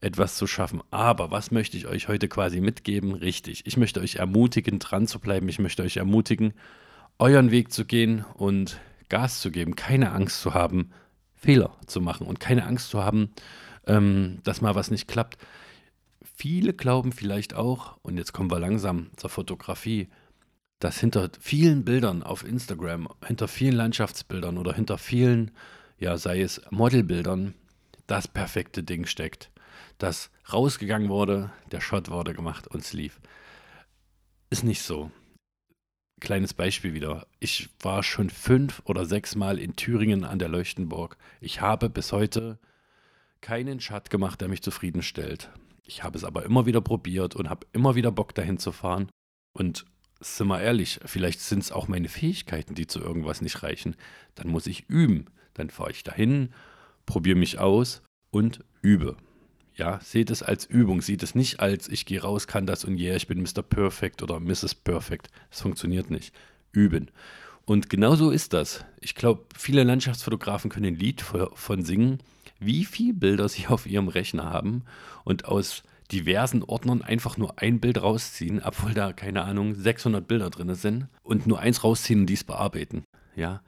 etwas 0.00 0.36
zu 0.36 0.46
schaffen. 0.46 0.82
Aber 0.90 1.30
was 1.30 1.50
möchte 1.50 1.76
ich 1.76 1.86
euch 1.86 2.08
heute 2.08 2.28
quasi 2.28 2.60
mitgeben? 2.60 3.12
Richtig. 3.12 3.66
Ich 3.66 3.76
möchte 3.76 4.00
euch 4.00 4.16
ermutigen, 4.16 4.78
dran 4.78 5.06
zu 5.06 5.18
bleiben. 5.18 5.48
Ich 5.48 5.58
möchte 5.58 5.82
euch 5.82 5.98
ermutigen, 5.98 6.54
euren 7.18 7.50
Weg 7.50 7.72
zu 7.72 7.84
gehen 7.84 8.24
und 8.34 8.80
Gas 9.08 9.40
zu 9.40 9.50
geben, 9.50 9.76
keine 9.76 10.12
Angst 10.12 10.40
zu 10.40 10.54
haben, 10.54 10.90
Fehler 11.34 11.76
zu 11.86 12.00
machen 12.00 12.26
und 12.26 12.40
keine 12.40 12.64
Angst 12.64 12.90
zu 12.90 13.02
haben, 13.04 13.30
ähm, 13.90 14.38
dass 14.44 14.60
mal 14.60 14.76
was 14.76 14.90
nicht 14.90 15.08
klappt. 15.08 15.36
Viele 16.36 16.72
glauben 16.72 17.12
vielleicht 17.12 17.54
auch, 17.54 17.98
und 18.02 18.16
jetzt 18.16 18.32
kommen 18.32 18.50
wir 18.50 18.60
langsam 18.60 19.10
zur 19.16 19.30
Fotografie, 19.30 20.08
dass 20.78 21.00
hinter 21.00 21.28
vielen 21.40 21.84
Bildern 21.84 22.22
auf 22.22 22.44
Instagram, 22.44 23.08
hinter 23.26 23.48
vielen 23.48 23.74
Landschaftsbildern 23.74 24.58
oder 24.58 24.72
hinter 24.72 24.96
vielen, 24.96 25.50
ja, 25.98 26.16
sei 26.16 26.40
es 26.40 26.62
Modelbildern, 26.70 27.54
das 28.06 28.28
perfekte 28.28 28.82
Ding 28.82 29.06
steckt. 29.06 29.50
Das 29.98 30.30
rausgegangen 30.50 31.08
wurde, 31.08 31.50
der 31.72 31.80
Shot 31.80 32.10
wurde 32.10 32.32
gemacht 32.32 32.68
und 32.68 32.80
es 32.80 32.92
lief. 32.92 33.20
Ist 34.50 34.64
nicht 34.64 34.82
so. 34.82 35.10
Kleines 36.20 36.54
Beispiel 36.54 36.94
wieder. 36.94 37.26
Ich 37.40 37.68
war 37.80 38.02
schon 38.02 38.30
fünf 38.30 38.82
oder 38.84 39.04
sechs 39.04 39.34
Mal 39.34 39.58
in 39.58 39.76
Thüringen 39.76 40.24
an 40.24 40.38
der 40.38 40.48
Leuchtenburg. 40.48 41.16
Ich 41.40 41.60
habe 41.60 41.90
bis 41.90 42.12
heute 42.12 42.58
keinen 43.40 43.80
Shot 43.80 44.10
gemacht, 44.10 44.40
der 44.40 44.48
mich 44.48 44.62
zufriedenstellt. 44.62 45.50
Ich 45.84 46.02
habe 46.02 46.16
es 46.16 46.24
aber 46.24 46.44
immer 46.44 46.66
wieder 46.66 46.80
probiert 46.80 47.34
und 47.34 47.50
habe 47.50 47.66
immer 47.72 47.94
wieder 47.94 48.12
Bock 48.12 48.34
dahin 48.34 48.58
zu 48.58 48.72
fahren. 48.72 49.08
Und 49.52 49.84
sind 50.20 50.48
wir 50.48 50.60
ehrlich, 50.60 51.00
vielleicht 51.04 51.40
sind 51.40 51.62
es 51.62 51.72
auch 51.72 51.88
meine 51.88 52.08
Fähigkeiten, 52.08 52.74
die 52.74 52.86
zu 52.86 53.00
irgendwas 53.00 53.40
nicht 53.40 53.62
reichen. 53.62 53.96
Dann 54.34 54.48
muss 54.48 54.66
ich 54.66 54.88
üben. 54.88 55.26
Dann 55.54 55.70
fahre 55.70 55.90
ich 55.90 56.04
dahin, 56.04 56.52
probiere 57.06 57.38
mich 57.38 57.58
aus 57.58 58.02
und 58.30 58.64
übe. 58.82 59.16
Ja, 59.74 59.98
seht 60.00 60.30
es 60.30 60.42
als 60.42 60.66
Übung, 60.66 61.00
seht 61.00 61.22
es 61.22 61.34
nicht 61.34 61.60
als 61.60 61.88
ich 61.88 62.04
gehe 62.04 62.20
raus, 62.20 62.46
kann 62.46 62.66
das 62.66 62.84
und 62.84 62.98
yeah, 62.98 63.16
ich 63.16 63.26
bin 63.26 63.40
Mr. 63.40 63.62
Perfect 63.62 64.22
oder 64.22 64.38
Mrs. 64.38 64.74
Perfect. 64.74 65.28
Das 65.48 65.62
funktioniert 65.62 66.10
nicht. 66.10 66.34
Üben. 66.72 67.10
Und 67.64 67.88
genau 67.90 68.16
so 68.16 68.30
ist 68.30 68.52
das. 68.52 68.84
Ich 69.00 69.14
glaube, 69.14 69.44
viele 69.56 69.84
Landschaftsfotografen 69.84 70.70
können 70.70 70.86
ein 70.86 70.96
Lied 70.96 71.22
von 71.22 71.84
singen, 71.84 72.18
wie 72.58 72.84
viele 72.84 73.14
Bilder 73.14 73.48
sie 73.48 73.66
auf 73.68 73.86
ihrem 73.86 74.08
Rechner 74.08 74.50
haben 74.50 74.84
und 75.24 75.46
aus 75.46 75.82
diversen 76.12 76.64
Ordnern 76.64 77.02
einfach 77.02 77.36
nur 77.36 77.58
ein 77.60 77.80
Bild 77.80 78.02
rausziehen, 78.02 78.60
obwohl 78.62 78.94
da, 78.94 79.12
keine 79.12 79.42
Ahnung, 79.42 79.74
600 79.74 80.26
Bilder 80.26 80.50
drin 80.50 80.74
sind 80.74 81.06
und 81.22 81.46
nur 81.46 81.60
eins 81.60 81.84
rausziehen 81.84 82.20
und 82.20 82.26
dies 82.26 82.42
bearbeiten. 82.42 83.04
Ja, 83.36 83.62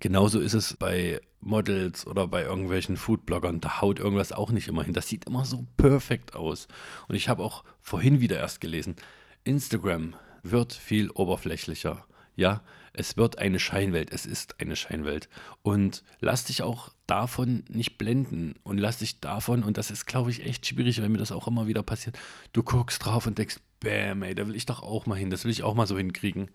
genauso 0.00 0.40
ist 0.40 0.54
es 0.54 0.76
bei 0.76 1.20
Models 1.40 2.06
oder 2.06 2.26
bei 2.26 2.42
irgendwelchen 2.42 2.96
Foodbloggern. 2.96 3.60
Da 3.60 3.80
haut 3.80 3.98
irgendwas 3.98 4.32
auch 4.32 4.50
nicht 4.50 4.68
immer 4.68 4.84
hin. 4.84 4.94
Das 4.94 5.08
sieht 5.08 5.26
immer 5.26 5.44
so 5.44 5.66
perfekt 5.76 6.34
aus. 6.34 6.68
Und 7.08 7.14
ich 7.14 7.28
habe 7.28 7.42
auch 7.42 7.64
vorhin 7.80 8.20
wieder 8.20 8.38
erst 8.38 8.60
gelesen, 8.60 8.96
Instagram 9.44 10.14
wird 10.42 10.72
viel 10.72 11.10
oberflächlicher. 11.10 12.04
Ja, 12.34 12.62
es 12.92 13.16
wird 13.16 13.38
eine 13.38 13.58
Scheinwelt, 13.58 14.12
es 14.12 14.26
ist 14.26 14.60
eine 14.60 14.76
Scheinwelt. 14.76 15.28
Und 15.62 16.02
lass 16.20 16.44
dich 16.44 16.62
auch 16.62 16.90
davon 17.06 17.64
nicht 17.68 17.98
blenden 17.98 18.54
und 18.62 18.78
lass 18.78 18.98
dich 18.98 19.20
davon, 19.20 19.62
und 19.62 19.78
das 19.78 19.90
ist, 19.90 20.06
glaube 20.06 20.30
ich, 20.30 20.44
echt 20.44 20.66
schwierig, 20.66 21.00
weil 21.00 21.08
mir 21.08 21.18
das 21.18 21.32
auch 21.32 21.48
immer 21.48 21.66
wieder 21.66 21.82
passiert, 21.82 22.18
du 22.52 22.62
guckst 22.62 23.04
drauf 23.04 23.26
und 23.26 23.38
denkst, 23.38 23.56
bäm, 23.80 24.22
ey, 24.22 24.34
da 24.34 24.46
will 24.46 24.56
ich 24.56 24.66
doch 24.66 24.82
auch 24.82 25.06
mal 25.06 25.18
hin, 25.18 25.30
das 25.30 25.44
will 25.44 25.50
ich 25.50 25.62
auch 25.62 25.74
mal 25.74 25.86
so 25.86 25.96
hinkriegen. 25.96 26.50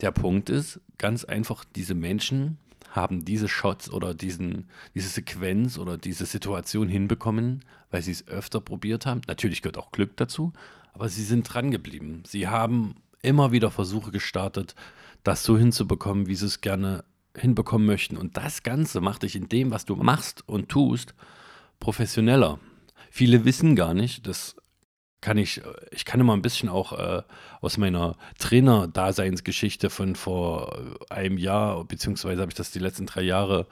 Der 0.00 0.10
Punkt 0.10 0.50
ist, 0.50 0.80
ganz 0.98 1.24
einfach, 1.24 1.64
diese 1.64 1.94
Menschen 1.94 2.58
haben 2.90 3.24
diese 3.24 3.48
Shots 3.48 3.90
oder 3.90 4.14
diesen, 4.14 4.68
diese 4.94 5.08
Sequenz 5.08 5.78
oder 5.78 5.98
diese 5.98 6.26
Situation 6.26 6.88
hinbekommen, 6.88 7.64
weil 7.90 8.02
sie 8.02 8.12
es 8.12 8.26
öfter 8.28 8.60
probiert 8.60 9.06
haben. 9.06 9.20
Natürlich 9.26 9.62
gehört 9.62 9.78
auch 9.78 9.92
Glück 9.92 10.16
dazu, 10.16 10.52
aber 10.92 11.08
sie 11.08 11.24
sind 11.24 11.42
dran 11.42 11.70
geblieben. 11.70 12.22
Sie 12.26 12.48
haben 12.48 12.96
immer 13.22 13.52
wieder 13.52 13.70
Versuche 13.70 14.10
gestartet, 14.10 14.74
das 15.26 15.42
so 15.42 15.58
hinzubekommen, 15.58 16.26
wie 16.26 16.34
sie 16.34 16.46
es 16.46 16.60
gerne 16.60 17.04
hinbekommen 17.36 17.86
möchten. 17.86 18.16
Und 18.16 18.36
das 18.36 18.62
Ganze 18.62 19.00
macht 19.00 19.22
dich 19.22 19.36
in 19.36 19.48
dem, 19.48 19.70
was 19.70 19.84
du 19.84 19.96
machst 19.96 20.48
und 20.48 20.68
tust, 20.68 21.14
professioneller. 21.80 22.58
Viele 23.10 23.44
wissen 23.44 23.76
gar 23.76 23.92
nicht, 23.92 24.26
das 24.26 24.56
kann 25.20 25.38
ich, 25.38 25.62
ich 25.90 26.04
kann 26.04 26.20
immer 26.20 26.34
ein 26.34 26.42
bisschen 26.42 26.68
auch 26.68 26.92
äh, 26.92 27.22
aus 27.60 27.78
meiner 27.78 28.16
Trainer-Daseinsgeschichte 28.38 29.90
von 29.90 30.14
vor 30.14 30.78
einem 31.10 31.38
Jahr, 31.38 31.84
beziehungsweise 31.84 32.40
habe 32.40 32.50
ich 32.50 32.56
das 32.56 32.70
die 32.70 32.78
letzten 32.78 33.06
drei 33.06 33.22
Jahre 33.22 33.66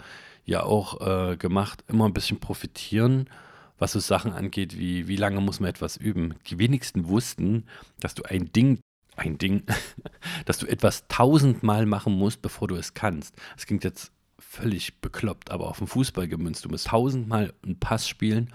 ja 0.44 0.64
auch 0.64 1.00
äh, 1.06 1.36
gemacht, 1.36 1.84
immer 1.86 2.06
ein 2.06 2.14
bisschen 2.14 2.40
profitieren, 2.40 3.30
was 3.78 3.92
so 3.92 4.00
Sachen 4.00 4.32
angeht, 4.32 4.78
wie 4.78 5.06
wie 5.06 5.16
lange 5.16 5.40
muss 5.40 5.60
man 5.60 5.70
etwas 5.70 5.96
üben. 5.96 6.34
Die 6.48 6.58
wenigsten 6.58 7.08
wussten, 7.08 7.64
dass 8.00 8.14
du 8.14 8.24
ein 8.24 8.50
Ding 8.52 8.80
ein 9.16 9.38
Ding, 9.38 9.64
dass 10.44 10.58
du 10.58 10.66
etwas 10.66 11.06
tausendmal 11.08 11.86
machen 11.86 12.14
musst, 12.14 12.42
bevor 12.42 12.68
du 12.68 12.76
es 12.76 12.94
kannst. 12.94 13.34
Das 13.54 13.66
klingt 13.66 13.84
jetzt 13.84 14.12
völlig 14.38 15.00
bekloppt, 15.00 15.50
aber 15.50 15.68
auf 15.68 15.78
den 15.78 15.86
Fußball 15.86 16.28
gemünzt. 16.28 16.64
Du 16.64 16.68
musst 16.68 16.88
tausendmal 16.88 17.52
einen 17.64 17.78
Pass 17.78 18.08
spielen, 18.08 18.52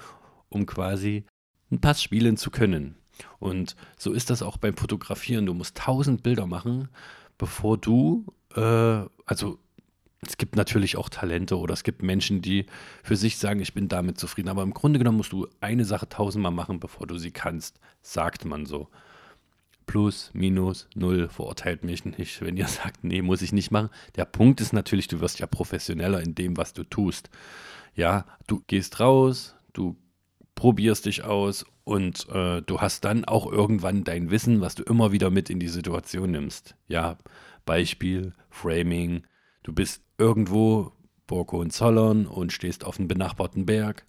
um 0.49 0.65
quasi 0.65 1.25
einen 1.71 1.81
Pass 1.81 2.01
spielen 2.01 2.37
zu 2.37 2.51
können. 2.51 2.95
Und 3.39 3.75
so 3.97 4.13
ist 4.13 4.29
das 4.29 4.41
auch 4.41 4.57
beim 4.57 4.77
Fotografieren. 4.77 5.45
Du 5.45 5.53
musst 5.53 5.77
tausend 5.77 6.23
Bilder 6.23 6.45
machen, 6.45 6.89
bevor 7.37 7.77
du, 7.77 8.25
äh, 8.55 9.05
also 9.25 9.59
es 10.21 10.37
gibt 10.37 10.55
natürlich 10.55 10.97
auch 10.97 11.09
Talente 11.09 11.57
oder 11.57 11.73
es 11.73 11.83
gibt 11.83 12.03
Menschen, 12.03 12.41
die 12.41 12.65
für 13.03 13.15
sich 13.15 13.37
sagen, 13.37 13.61
ich 13.61 13.73
bin 13.73 13.87
damit 13.87 14.19
zufrieden. 14.19 14.49
Aber 14.49 14.63
im 14.63 14.73
Grunde 14.73 14.99
genommen 14.99 15.17
musst 15.17 15.31
du 15.31 15.47
eine 15.61 15.85
Sache 15.85 16.09
tausendmal 16.09 16.51
machen, 16.51 16.79
bevor 16.79 17.07
du 17.07 17.17
sie 17.17 17.31
kannst, 17.31 17.79
sagt 18.01 18.45
man 18.45 18.65
so. 18.65 18.89
Plus, 19.89 20.29
minus, 20.35 20.87
null, 20.93 21.29
verurteilt 21.29 21.83
mich 21.83 22.05
nicht, 22.05 22.41
wenn 22.43 22.55
ihr 22.57 22.67
sagt, 22.67 23.03
nee, 23.03 23.23
muss 23.23 23.41
ich 23.41 23.51
nicht 23.51 23.71
machen. 23.71 23.89
Der 24.17 24.25
Punkt 24.25 24.61
ist 24.61 24.71
natürlich, 24.71 25.07
du 25.07 25.19
wirst 25.19 25.39
ja 25.39 25.47
professioneller 25.47 26.21
in 26.21 26.35
dem, 26.35 26.57
was 26.57 26.73
du 26.73 26.83
tust. 26.83 27.31
Ja, 27.95 28.25
du 28.45 28.61
gehst 28.67 28.99
raus, 28.99 29.55
du 29.73 29.97
probierst 30.53 31.07
dich 31.07 31.23
aus 31.23 31.65
und 31.85 32.29
äh, 32.29 32.61
du 32.61 32.81
hast 32.81 33.03
dann 33.03 33.25
auch 33.25 33.51
irgendwann 33.51 34.03
dein 34.03 34.29
Wissen, 34.29 34.61
was 34.61 34.75
du 34.75 34.83
immer 34.83 35.11
wieder 35.11 35.31
mit 35.31 35.49
in 35.49 35.59
die 35.59 35.67
Situation 35.67 36.29
nimmst. 36.29 36.75
Ja, 36.87 37.17
Beispiel, 37.65 38.33
Framing, 38.51 39.23
du 39.63 39.73
bist 39.73 40.03
irgendwo, 40.19 40.91
Burg 41.25 41.51
Hohenzollern 41.51 42.27
und 42.27 42.53
stehst 42.53 42.85
auf 42.85 42.99
einem 42.99 43.07
benachbarten 43.07 43.65
Berg, 43.65 44.05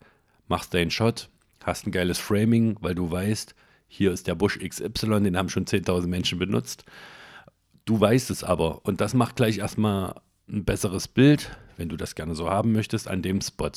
machst 0.46 0.74
deinen 0.74 0.90
Shot, 0.90 1.30
hast 1.64 1.86
ein 1.86 1.92
geiles 1.92 2.18
Framing, 2.18 2.76
weil 2.82 2.94
du 2.94 3.10
weißt, 3.10 3.54
hier 3.92 4.12
ist 4.12 4.28
der 4.28 4.36
Busch 4.36 4.58
XY, 4.58 5.20
den 5.20 5.36
haben 5.36 5.48
schon 5.48 5.66
10.000 5.66 6.06
Menschen 6.06 6.38
benutzt. 6.38 6.84
Du 7.84 8.00
weißt 8.00 8.30
es 8.30 8.44
aber 8.44 8.84
und 8.86 9.00
das 9.00 9.14
macht 9.14 9.34
gleich 9.34 9.58
erstmal 9.58 10.14
ein 10.48 10.64
besseres 10.64 11.08
Bild, 11.08 11.50
wenn 11.76 11.88
du 11.88 11.96
das 11.96 12.14
gerne 12.14 12.36
so 12.36 12.48
haben 12.48 12.70
möchtest, 12.70 13.08
an 13.08 13.20
dem 13.20 13.40
Spot. 13.40 13.72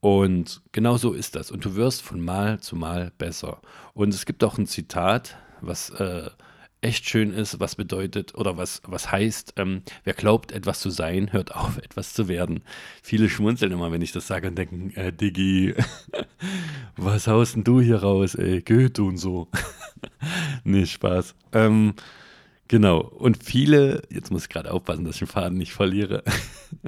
Und 0.00 0.60
genau 0.72 0.98
so 0.98 1.14
ist 1.14 1.36
das. 1.36 1.50
Und 1.50 1.64
du 1.64 1.74
wirst 1.74 2.02
von 2.02 2.20
Mal 2.20 2.60
zu 2.60 2.76
Mal 2.76 3.12
besser. 3.16 3.62
Und 3.94 4.12
es 4.12 4.26
gibt 4.26 4.44
auch 4.44 4.58
ein 4.58 4.66
Zitat, 4.66 5.38
was 5.62 5.88
äh, 5.88 6.28
echt 6.84 7.08
schön 7.08 7.32
ist, 7.32 7.58
was 7.60 7.76
bedeutet 7.76 8.34
oder 8.34 8.56
was, 8.56 8.82
was 8.86 9.10
heißt, 9.10 9.54
ähm, 9.56 9.82
wer 10.04 10.12
glaubt, 10.14 10.52
etwas 10.52 10.80
zu 10.80 10.90
sein, 10.90 11.32
hört 11.32 11.54
auf, 11.54 11.78
etwas 11.82 12.12
zu 12.12 12.28
werden. 12.28 12.62
Viele 13.02 13.28
schmunzeln 13.28 13.72
immer, 13.72 13.90
wenn 13.90 14.02
ich 14.02 14.12
das 14.12 14.26
sage 14.26 14.48
und 14.48 14.56
denken, 14.56 14.90
äh, 14.94 15.12
Diggi, 15.12 15.74
was 16.96 17.26
haust 17.26 17.56
denn 17.56 17.64
du 17.64 17.80
hier 17.80 18.02
raus, 18.02 18.34
ey, 18.34 18.60
Goethe 18.60 19.02
und 19.02 19.16
so. 19.16 19.48
nee, 20.64 20.86
Spaß. 20.86 21.34
Ähm, 21.52 21.94
Genau. 22.68 23.00
Und 23.00 23.42
viele, 23.42 24.02
jetzt 24.10 24.30
muss 24.30 24.44
ich 24.44 24.48
gerade 24.48 24.72
aufpassen, 24.72 25.04
dass 25.04 25.16
ich 25.16 25.20
den 25.20 25.28
Faden 25.28 25.58
nicht 25.58 25.72
verliere. 25.72 26.22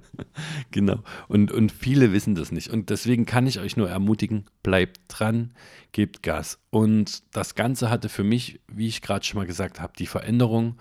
genau. 0.70 1.02
Und, 1.28 1.52
und 1.52 1.70
viele 1.70 2.12
wissen 2.12 2.34
das 2.34 2.50
nicht. 2.50 2.70
Und 2.70 2.88
deswegen 2.90 3.26
kann 3.26 3.46
ich 3.46 3.60
euch 3.60 3.76
nur 3.76 3.90
ermutigen, 3.90 4.46
bleibt 4.62 5.00
dran, 5.08 5.52
gebt 5.92 6.22
Gas. 6.22 6.58
Und 6.70 7.22
das 7.34 7.54
Ganze 7.54 7.90
hatte 7.90 8.08
für 8.08 8.24
mich, 8.24 8.60
wie 8.68 8.88
ich 8.88 9.02
gerade 9.02 9.24
schon 9.24 9.38
mal 9.38 9.46
gesagt 9.46 9.80
habe, 9.80 9.92
die 9.98 10.06
Veränderung, 10.06 10.78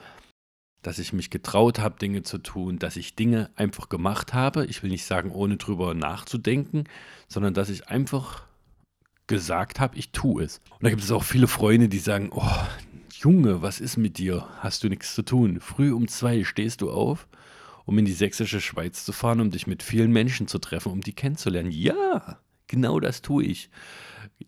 dass 0.82 1.00
ich 1.00 1.14
mich 1.14 1.30
getraut 1.30 1.80
habe, 1.80 2.00
Dinge 2.00 2.24
zu 2.24 2.38
tun, 2.38 2.80
dass 2.80 2.96
ich 2.96 3.16
Dinge 3.16 3.50
einfach 3.56 3.90
gemacht 3.90 4.34
habe. 4.34 4.66
Ich 4.68 4.82
will 4.82 4.92
nicht 4.92 5.06
sagen, 5.06 5.32
ohne 5.32 5.58
drüber 5.58 5.94
nachzudenken, 5.94 6.86
sondern 7.28 7.54
dass 7.54 7.70
ich 7.70 7.90
einfach 7.90 8.44
gesagt 9.28 9.80
habe, 9.80 9.98
ich 9.98 10.12
tue 10.12 10.44
es. 10.44 10.62
Und 10.70 10.84
da 10.84 10.90
gibt 10.90 11.02
es 11.02 11.12
auch 11.12 11.24
viele 11.24 11.48
Freunde, 11.48 11.90
die 11.90 11.98
sagen, 11.98 12.30
oh, 12.32 12.44
Junge, 13.26 13.64
was 13.64 13.80
ist 13.80 13.98
mit 13.98 14.20
dir? 14.20 14.48
Hast 14.60 14.84
du 14.84 14.88
nichts 14.88 15.16
zu 15.16 15.24
tun? 15.24 15.60
Früh 15.60 15.92
um 15.92 16.08
zwei 16.08 16.44
stehst 16.44 16.82
du 16.82 16.92
auf, 16.92 17.28
um 17.86 17.98
in 17.98 18.06
die 18.06 18.14
sächsische 18.14 18.62
Schweiz 18.62 19.04
zu 19.04 19.14
fahren, 19.14 19.42
um 19.42 19.50
dich 19.50 19.66
mit 19.66 19.82
vielen 19.82 20.12
Menschen 20.12 20.48
zu 20.48 20.60
treffen, 20.60 20.92
um 20.92 21.02
die 21.02 21.14
kennenzulernen. 21.14 21.72
Ja, 21.72 22.40
genau 22.68 23.00
das 23.00 23.24
tue 23.24 23.46
ich. 23.46 23.72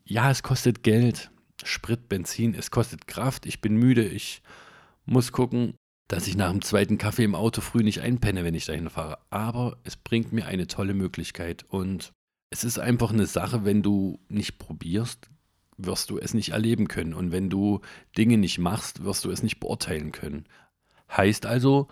Ja, 0.05 0.29
es 0.29 0.43
kostet 0.43 0.83
Geld, 0.83 1.31
Sprit, 1.63 2.07
Benzin, 2.07 2.53
es 2.53 2.69
kostet 2.69 3.07
Kraft. 3.07 3.47
Ich 3.47 3.61
bin 3.61 3.77
müde, 3.77 4.05
ich 4.05 4.43
muss 5.07 5.31
gucken, 5.31 5.73
dass 6.07 6.27
ich 6.27 6.37
nach 6.37 6.51
dem 6.51 6.61
zweiten 6.61 6.99
Kaffee 6.99 7.23
im 7.23 7.33
Auto 7.33 7.61
früh 7.61 7.81
nicht 7.81 8.01
einpenne, 8.01 8.43
wenn 8.43 8.53
ich 8.53 8.65
dahin 8.65 8.91
fahre. 8.91 9.17
Aber 9.31 9.79
es 9.85 9.95
bringt 9.95 10.33
mir 10.33 10.45
eine 10.45 10.67
tolle 10.67 10.93
Möglichkeit 10.93 11.65
und 11.67 12.11
es 12.51 12.63
ist 12.63 12.77
einfach 12.77 13.11
eine 13.11 13.25
Sache, 13.25 13.65
wenn 13.65 13.81
du 13.81 14.19
nicht 14.29 14.59
probierst, 14.59 15.31
wirst 15.77 16.09
du 16.09 16.17
es 16.17 16.33
nicht 16.33 16.49
erleben 16.49 16.87
können. 16.87 17.13
Und 17.13 17.31
wenn 17.31 17.49
du 17.49 17.81
Dinge 18.17 18.37
nicht 18.37 18.57
machst, 18.57 19.03
wirst 19.03 19.25
du 19.25 19.31
es 19.31 19.43
nicht 19.43 19.59
beurteilen 19.59 20.11
können. 20.11 20.45
Heißt 21.15 21.45
also, 21.45 21.87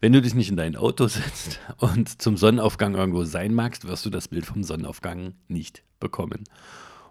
wenn 0.00 0.12
du 0.12 0.20
dich 0.20 0.34
nicht 0.34 0.50
in 0.50 0.56
dein 0.56 0.76
Auto 0.76 1.06
setzt 1.08 1.60
und 1.78 2.20
zum 2.20 2.36
Sonnenaufgang 2.36 2.94
irgendwo 2.94 3.24
sein 3.24 3.54
magst, 3.54 3.86
wirst 3.86 4.04
du 4.04 4.10
das 4.10 4.28
Bild 4.28 4.46
vom 4.46 4.62
Sonnenaufgang 4.62 5.34
nicht 5.48 5.82
bekommen. 6.00 6.44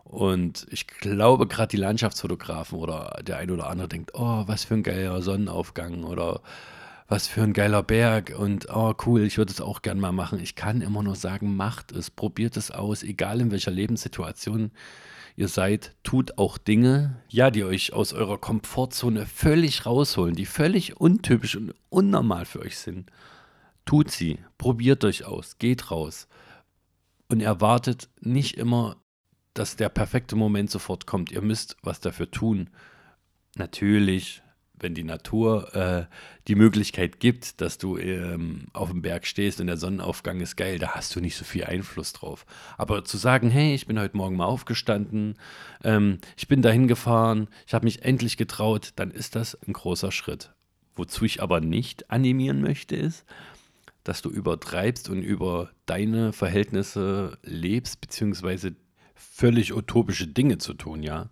Und 0.04 0.68
ich 0.70 0.88
glaube, 0.88 1.48
gerade 1.48 1.70
die 1.70 1.78
Landschaftsfotografen 1.78 2.78
oder 2.78 3.22
der 3.26 3.38
ein 3.38 3.50
oder 3.50 3.70
andere 3.70 3.88
denkt, 3.88 4.12
oh, 4.14 4.44
was 4.46 4.66
für 4.66 4.74
ein 4.74 4.84
geiler 4.84 5.22
Sonnenaufgang 5.22 6.04
oder 6.04 6.42
was 7.08 7.28
für 7.28 7.44
ein 7.44 7.54
geiler 7.54 7.84
Berg 7.84 8.34
und 8.38 8.68
oh 8.74 8.94
cool, 9.06 9.24
ich 9.24 9.38
würde 9.38 9.52
es 9.52 9.62
auch 9.62 9.82
gern 9.82 10.00
mal 10.00 10.12
machen. 10.12 10.40
Ich 10.40 10.56
kann 10.56 10.82
immer 10.82 11.04
nur 11.04 11.16
sagen, 11.16 11.56
macht 11.56 11.92
es, 11.92 12.10
probiert 12.10 12.58
es 12.58 12.72
aus, 12.72 13.04
egal 13.04 13.42
in 13.42 13.52
welcher 13.52 13.72
Lebenssituation 13.72 14.72
ihr 15.42 15.48
seid, 15.48 15.96
tut 16.04 16.38
auch 16.38 16.60
Dinge, 16.60 17.18
ja, 17.28 17.50
die 17.50 17.64
euch 17.64 17.94
aus 17.94 18.14
eurer 18.14 18.38
Komfortzone 18.38 19.26
völlig 19.26 19.88
rausholen, 19.88 20.36
die 20.36 20.46
völlig 20.46 21.02
untypisch 21.02 21.56
und 21.56 21.74
unnormal 21.90 22.46
für 22.46 22.60
euch 22.60 22.78
sind. 22.78 23.12
Tut 23.84 24.12
sie, 24.12 24.38
probiert 24.60 25.04
euch 25.04 25.26
aus, 25.26 25.58
geht 25.58 25.90
raus 25.90 26.28
und 27.28 27.42
erwartet 27.42 28.08
nicht 28.20 28.56
immer, 28.56 28.98
dass 29.56 29.76
der 29.76 29.90
perfekte 29.90 30.36
Moment 30.36 30.70
sofort 30.70 31.08
kommt. 31.08 31.32
Ihr 31.32 31.42
müsst 31.42 31.76
was 31.82 32.00
dafür 32.00 32.30
tun. 32.30 32.70
Natürlich 33.56 34.44
wenn 34.82 34.94
die 34.94 35.04
Natur 35.04 35.74
äh, 35.76 36.06
die 36.48 36.56
Möglichkeit 36.56 37.20
gibt, 37.20 37.62
dass 37.62 37.78
du 37.78 37.98
ähm, 37.98 38.66
auf 38.74 38.90
dem 38.90 39.02
Berg 39.02 39.26
stehst 39.26 39.62
und 39.62 39.68
der 39.68 39.78
Sonnenaufgang 39.78 40.42
ist 40.42 40.56
geil, 40.56 40.80
da 40.80 40.96
hast 40.96 41.16
du 41.16 41.22
nicht 41.22 41.36
so 41.36 41.44
viel 41.44 41.64
Einfluss 41.64 42.14
drauf. 42.14 42.46
Aber 42.78 43.04
zu 43.04 43.18
sagen, 43.18 43.50
hey, 43.50 43.74
ich 43.74 43.88
bin 43.88 44.00
heute 44.00 44.18
Morgen 44.18 44.36
mal 44.36 44.46
aufgestanden, 44.46 45.36
ähm, 45.84 46.20
ich 46.36 46.48
bin 46.48 46.62
dahin 46.62 46.88
gefahren, 46.88 47.48
ich 47.68 47.74
habe 47.74 47.86
mich 47.86 48.04
endlich 48.04 48.38
getraut, 48.38 48.94
dann 48.96 49.12
ist 49.12 49.36
das 49.36 49.56
ein 49.68 49.74
großer 49.74 50.12
Schritt. 50.12 50.52
Wozu 50.96 51.26
ich 51.26 51.42
aber 51.42 51.62
nicht 51.62 52.12
animieren 52.12 52.62
möchte, 52.62 52.96
ist, 52.96 53.26
dass 54.04 54.22
du 54.22 54.30
übertreibst 54.30 55.10
und 55.10 55.22
über 55.22 55.72
deine 55.86 56.34
Verhältnisse 56.34 57.38
lebst, 57.44 58.02
beziehungsweise 58.02 58.76
völlig 59.16 59.74
utopische 59.74 60.28
Dinge 60.28 60.58
zu 60.58 60.74
tun, 60.74 61.04
ja. 61.04 61.30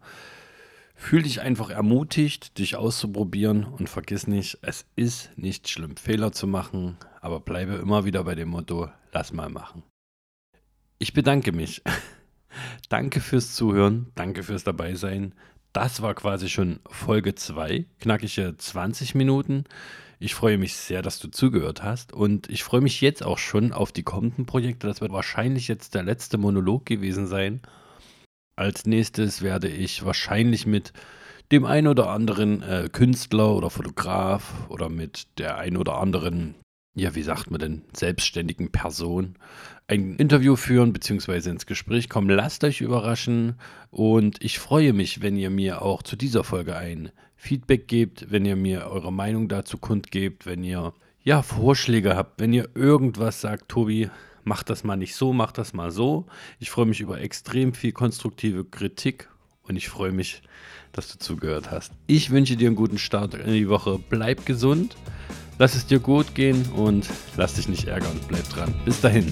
Fühl 1.02 1.24
dich 1.24 1.42
einfach 1.42 1.70
ermutigt, 1.70 2.60
dich 2.60 2.76
auszuprobieren 2.76 3.64
und 3.64 3.90
vergiss 3.90 4.28
nicht, 4.28 4.60
es 4.62 4.86
ist 4.98 5.32
nicht 5.38 5.70
schlimm, 5.70 5.96
Fehler 5.96 6.34
zu 6.34 6.46
machen, 6.46 6.98
aber 7.22 7.40
bleibe 7.40 7.76
immer 7.76 8.04
wieder 8.04 8.26
bei 8.26 8.36
dem 8.36 8.50
Motto, 8.50 8.90
lass 9.14 9.32
mal 9.32 9.50
machen. 9.50 9.82
Ich 11.00 11.14
bedanke 11.14 11.54
mich. 11.54 11.82
danke 12.90 13.22
fürs 13.22 13.56
Zuhören, 13.56 14.12
danke 14.14 14.44
fürs 14.44 14.66
Dabeisein. 14.66 15.34
Das 15.72 16.02
war 16.02 16.14
quasi 16.14 16.50
schon 16.50 16.82
Folge 16.86 17.34
2, 17.34 17.86
knackige 18.02 18.56
20 18.58 19.16
Minuten. 19.16 19.64
Ich 20.20 20.36
freue 20.36 20.58
mich 20.58 20.76
sehr, 20.76 21.02
dass 21.02 21.18
du 21.18 21.30
zugehört 21.30 21.82
hast 21.82 22.12
und 22.12 22.50
ich 22.50 22.64
freue 22.64 22.82
mich 22.82 23.00
jetzt 23.00 23.24
auch 23.24 23.38
schon 23.38 23.72
auf 23.72 23.94
die 23.94 24.04
kommenden 24.04 24.46
Projekte. 24.46 24.86
Das 24.86 25.00
wird 25.00 25.14
wahrscheinlich 25.14 25.70
jetzt 25.70 25.96
der 25.96 26.04
letzte 26.04 26.38
Monolog 26.38 26.86
gewesen 26.86 27.26
sein 27.26 27.62
als 28.60 28.86
nächstes 28.86 29.42
werde 29.42 29.70
ich 29.70 30.04
wahrscheinlich 30.04 30.66
mit 30.66 30.92
dem 31.52 31.66
ein 31.66 31.88
oder 31.88 32.10
anderen 32.10 32.62
äh, 32.62 32.90
Künstler 32.92 33.56
oder 33.56 33.70
Fotograf 33.70 34.70
oder 34.70 34.90
mit 34.90 35.28
der 35.38 35.58
ein 35.58 35.78
oder 35.78 35.96
anderen, 35.96 36.56
ja, 36.94 37.16
wie 37.16 37.24
sagt 37.24 37.50
man 37.50 37.60
denn, 37.60 37.82
selbstständigen 37.94 38.72
Person 38.72 39.36
ein 39.88 40.18
Interview 40.18 40.58
führen 40.58 40.94
bzw. 40.94 41.50
ins 41.50 41.66
Gespräch 41.66 42.10
kommen. 42.10 42.30
Lasst 42.30 42.64
euch 42.64 42.82
überraschen 42.82 43.56
und 43.90 44.44
ich 44.44 44.60
freue 44.60 44.94
mich, 44.94 45.22
wenn 45.22 45.38
ihr 45.38 45.50
mir 45.50 45.82
auch 45.82 46.04
zu 46.04 46.16
dieser 46.16 46.44
Folge 46.44 46.76
ein 46.76 47.12
Feedback 47.38 47.88
gebt, 47.88 48.30
wenn 48.30 48.46
ihr 48.46 48.58
mir 48.58 48.88
eure 48.88 49.14
Meinung 49.14 49.48
dazu 49.48 49.78
kundgebt, 49.78 50.46
wenn 50.46 50.64
ihr 50.64 50.94
ja 51.24 51.42
Vorschläge 51.42 52.16
habt, 52.18 52.40
wenn 52.42 52.54
ihr 52.54 52.70
irgendwas 52.76 53.42
sagt, 53.42 53.70
Tobi, 53.70 54.10
mach 54.44 54.64
das 54.64 54.84
mal 54.84 54.96
nicht 54.96 55.16
so, 55.16 55.34
mach 55.34 55.52
das 55.52 55.74
mal 55.74 55.92
so. 55.92 56.26
Ich 56.60 56.70
freue 56.70 56.86
mich 56.86 57.02
über 57.02 57.20
extrem 57.22 57.74
viel 57.74 57.92
konstruktive 57.92 58.66
Kritik 58.66 59.30
und 59.64 59.76
ich 59.76 59.90
freue 59.90 60.12
mich, 60.12 60.42
dass 60.92 61.12
du 61.12 61.20
zugehört 61.20 61.72
hast. 61.72 61.94
Ich 62.08 62.32
wünsche 62.32 62.58
dir 62.58 62.68
einen 62.68 62.76
guten 62.76 62.98
Start 62.98 63.36
in 63.36 63.54
die 63.54 63.70
Woche. 63.70 64.00
Bleib 64.10 64.46
gesund, 64.46 64.96
lass 65.58 65.76
es 65.76 65.86
dir 65.86 66.00
gut 66.00 66.36
gehen 66.36 66.66
und 66.76 67.10
lass 67.38 67.56
dich 67.56 67.68
nicht 67.70 67.86
ärgern. 67.86 68.20
Bleib 68.28 68.48
dran. 68.50 68.74
Bis 68.86 69.02
dahin. 69.02 69.32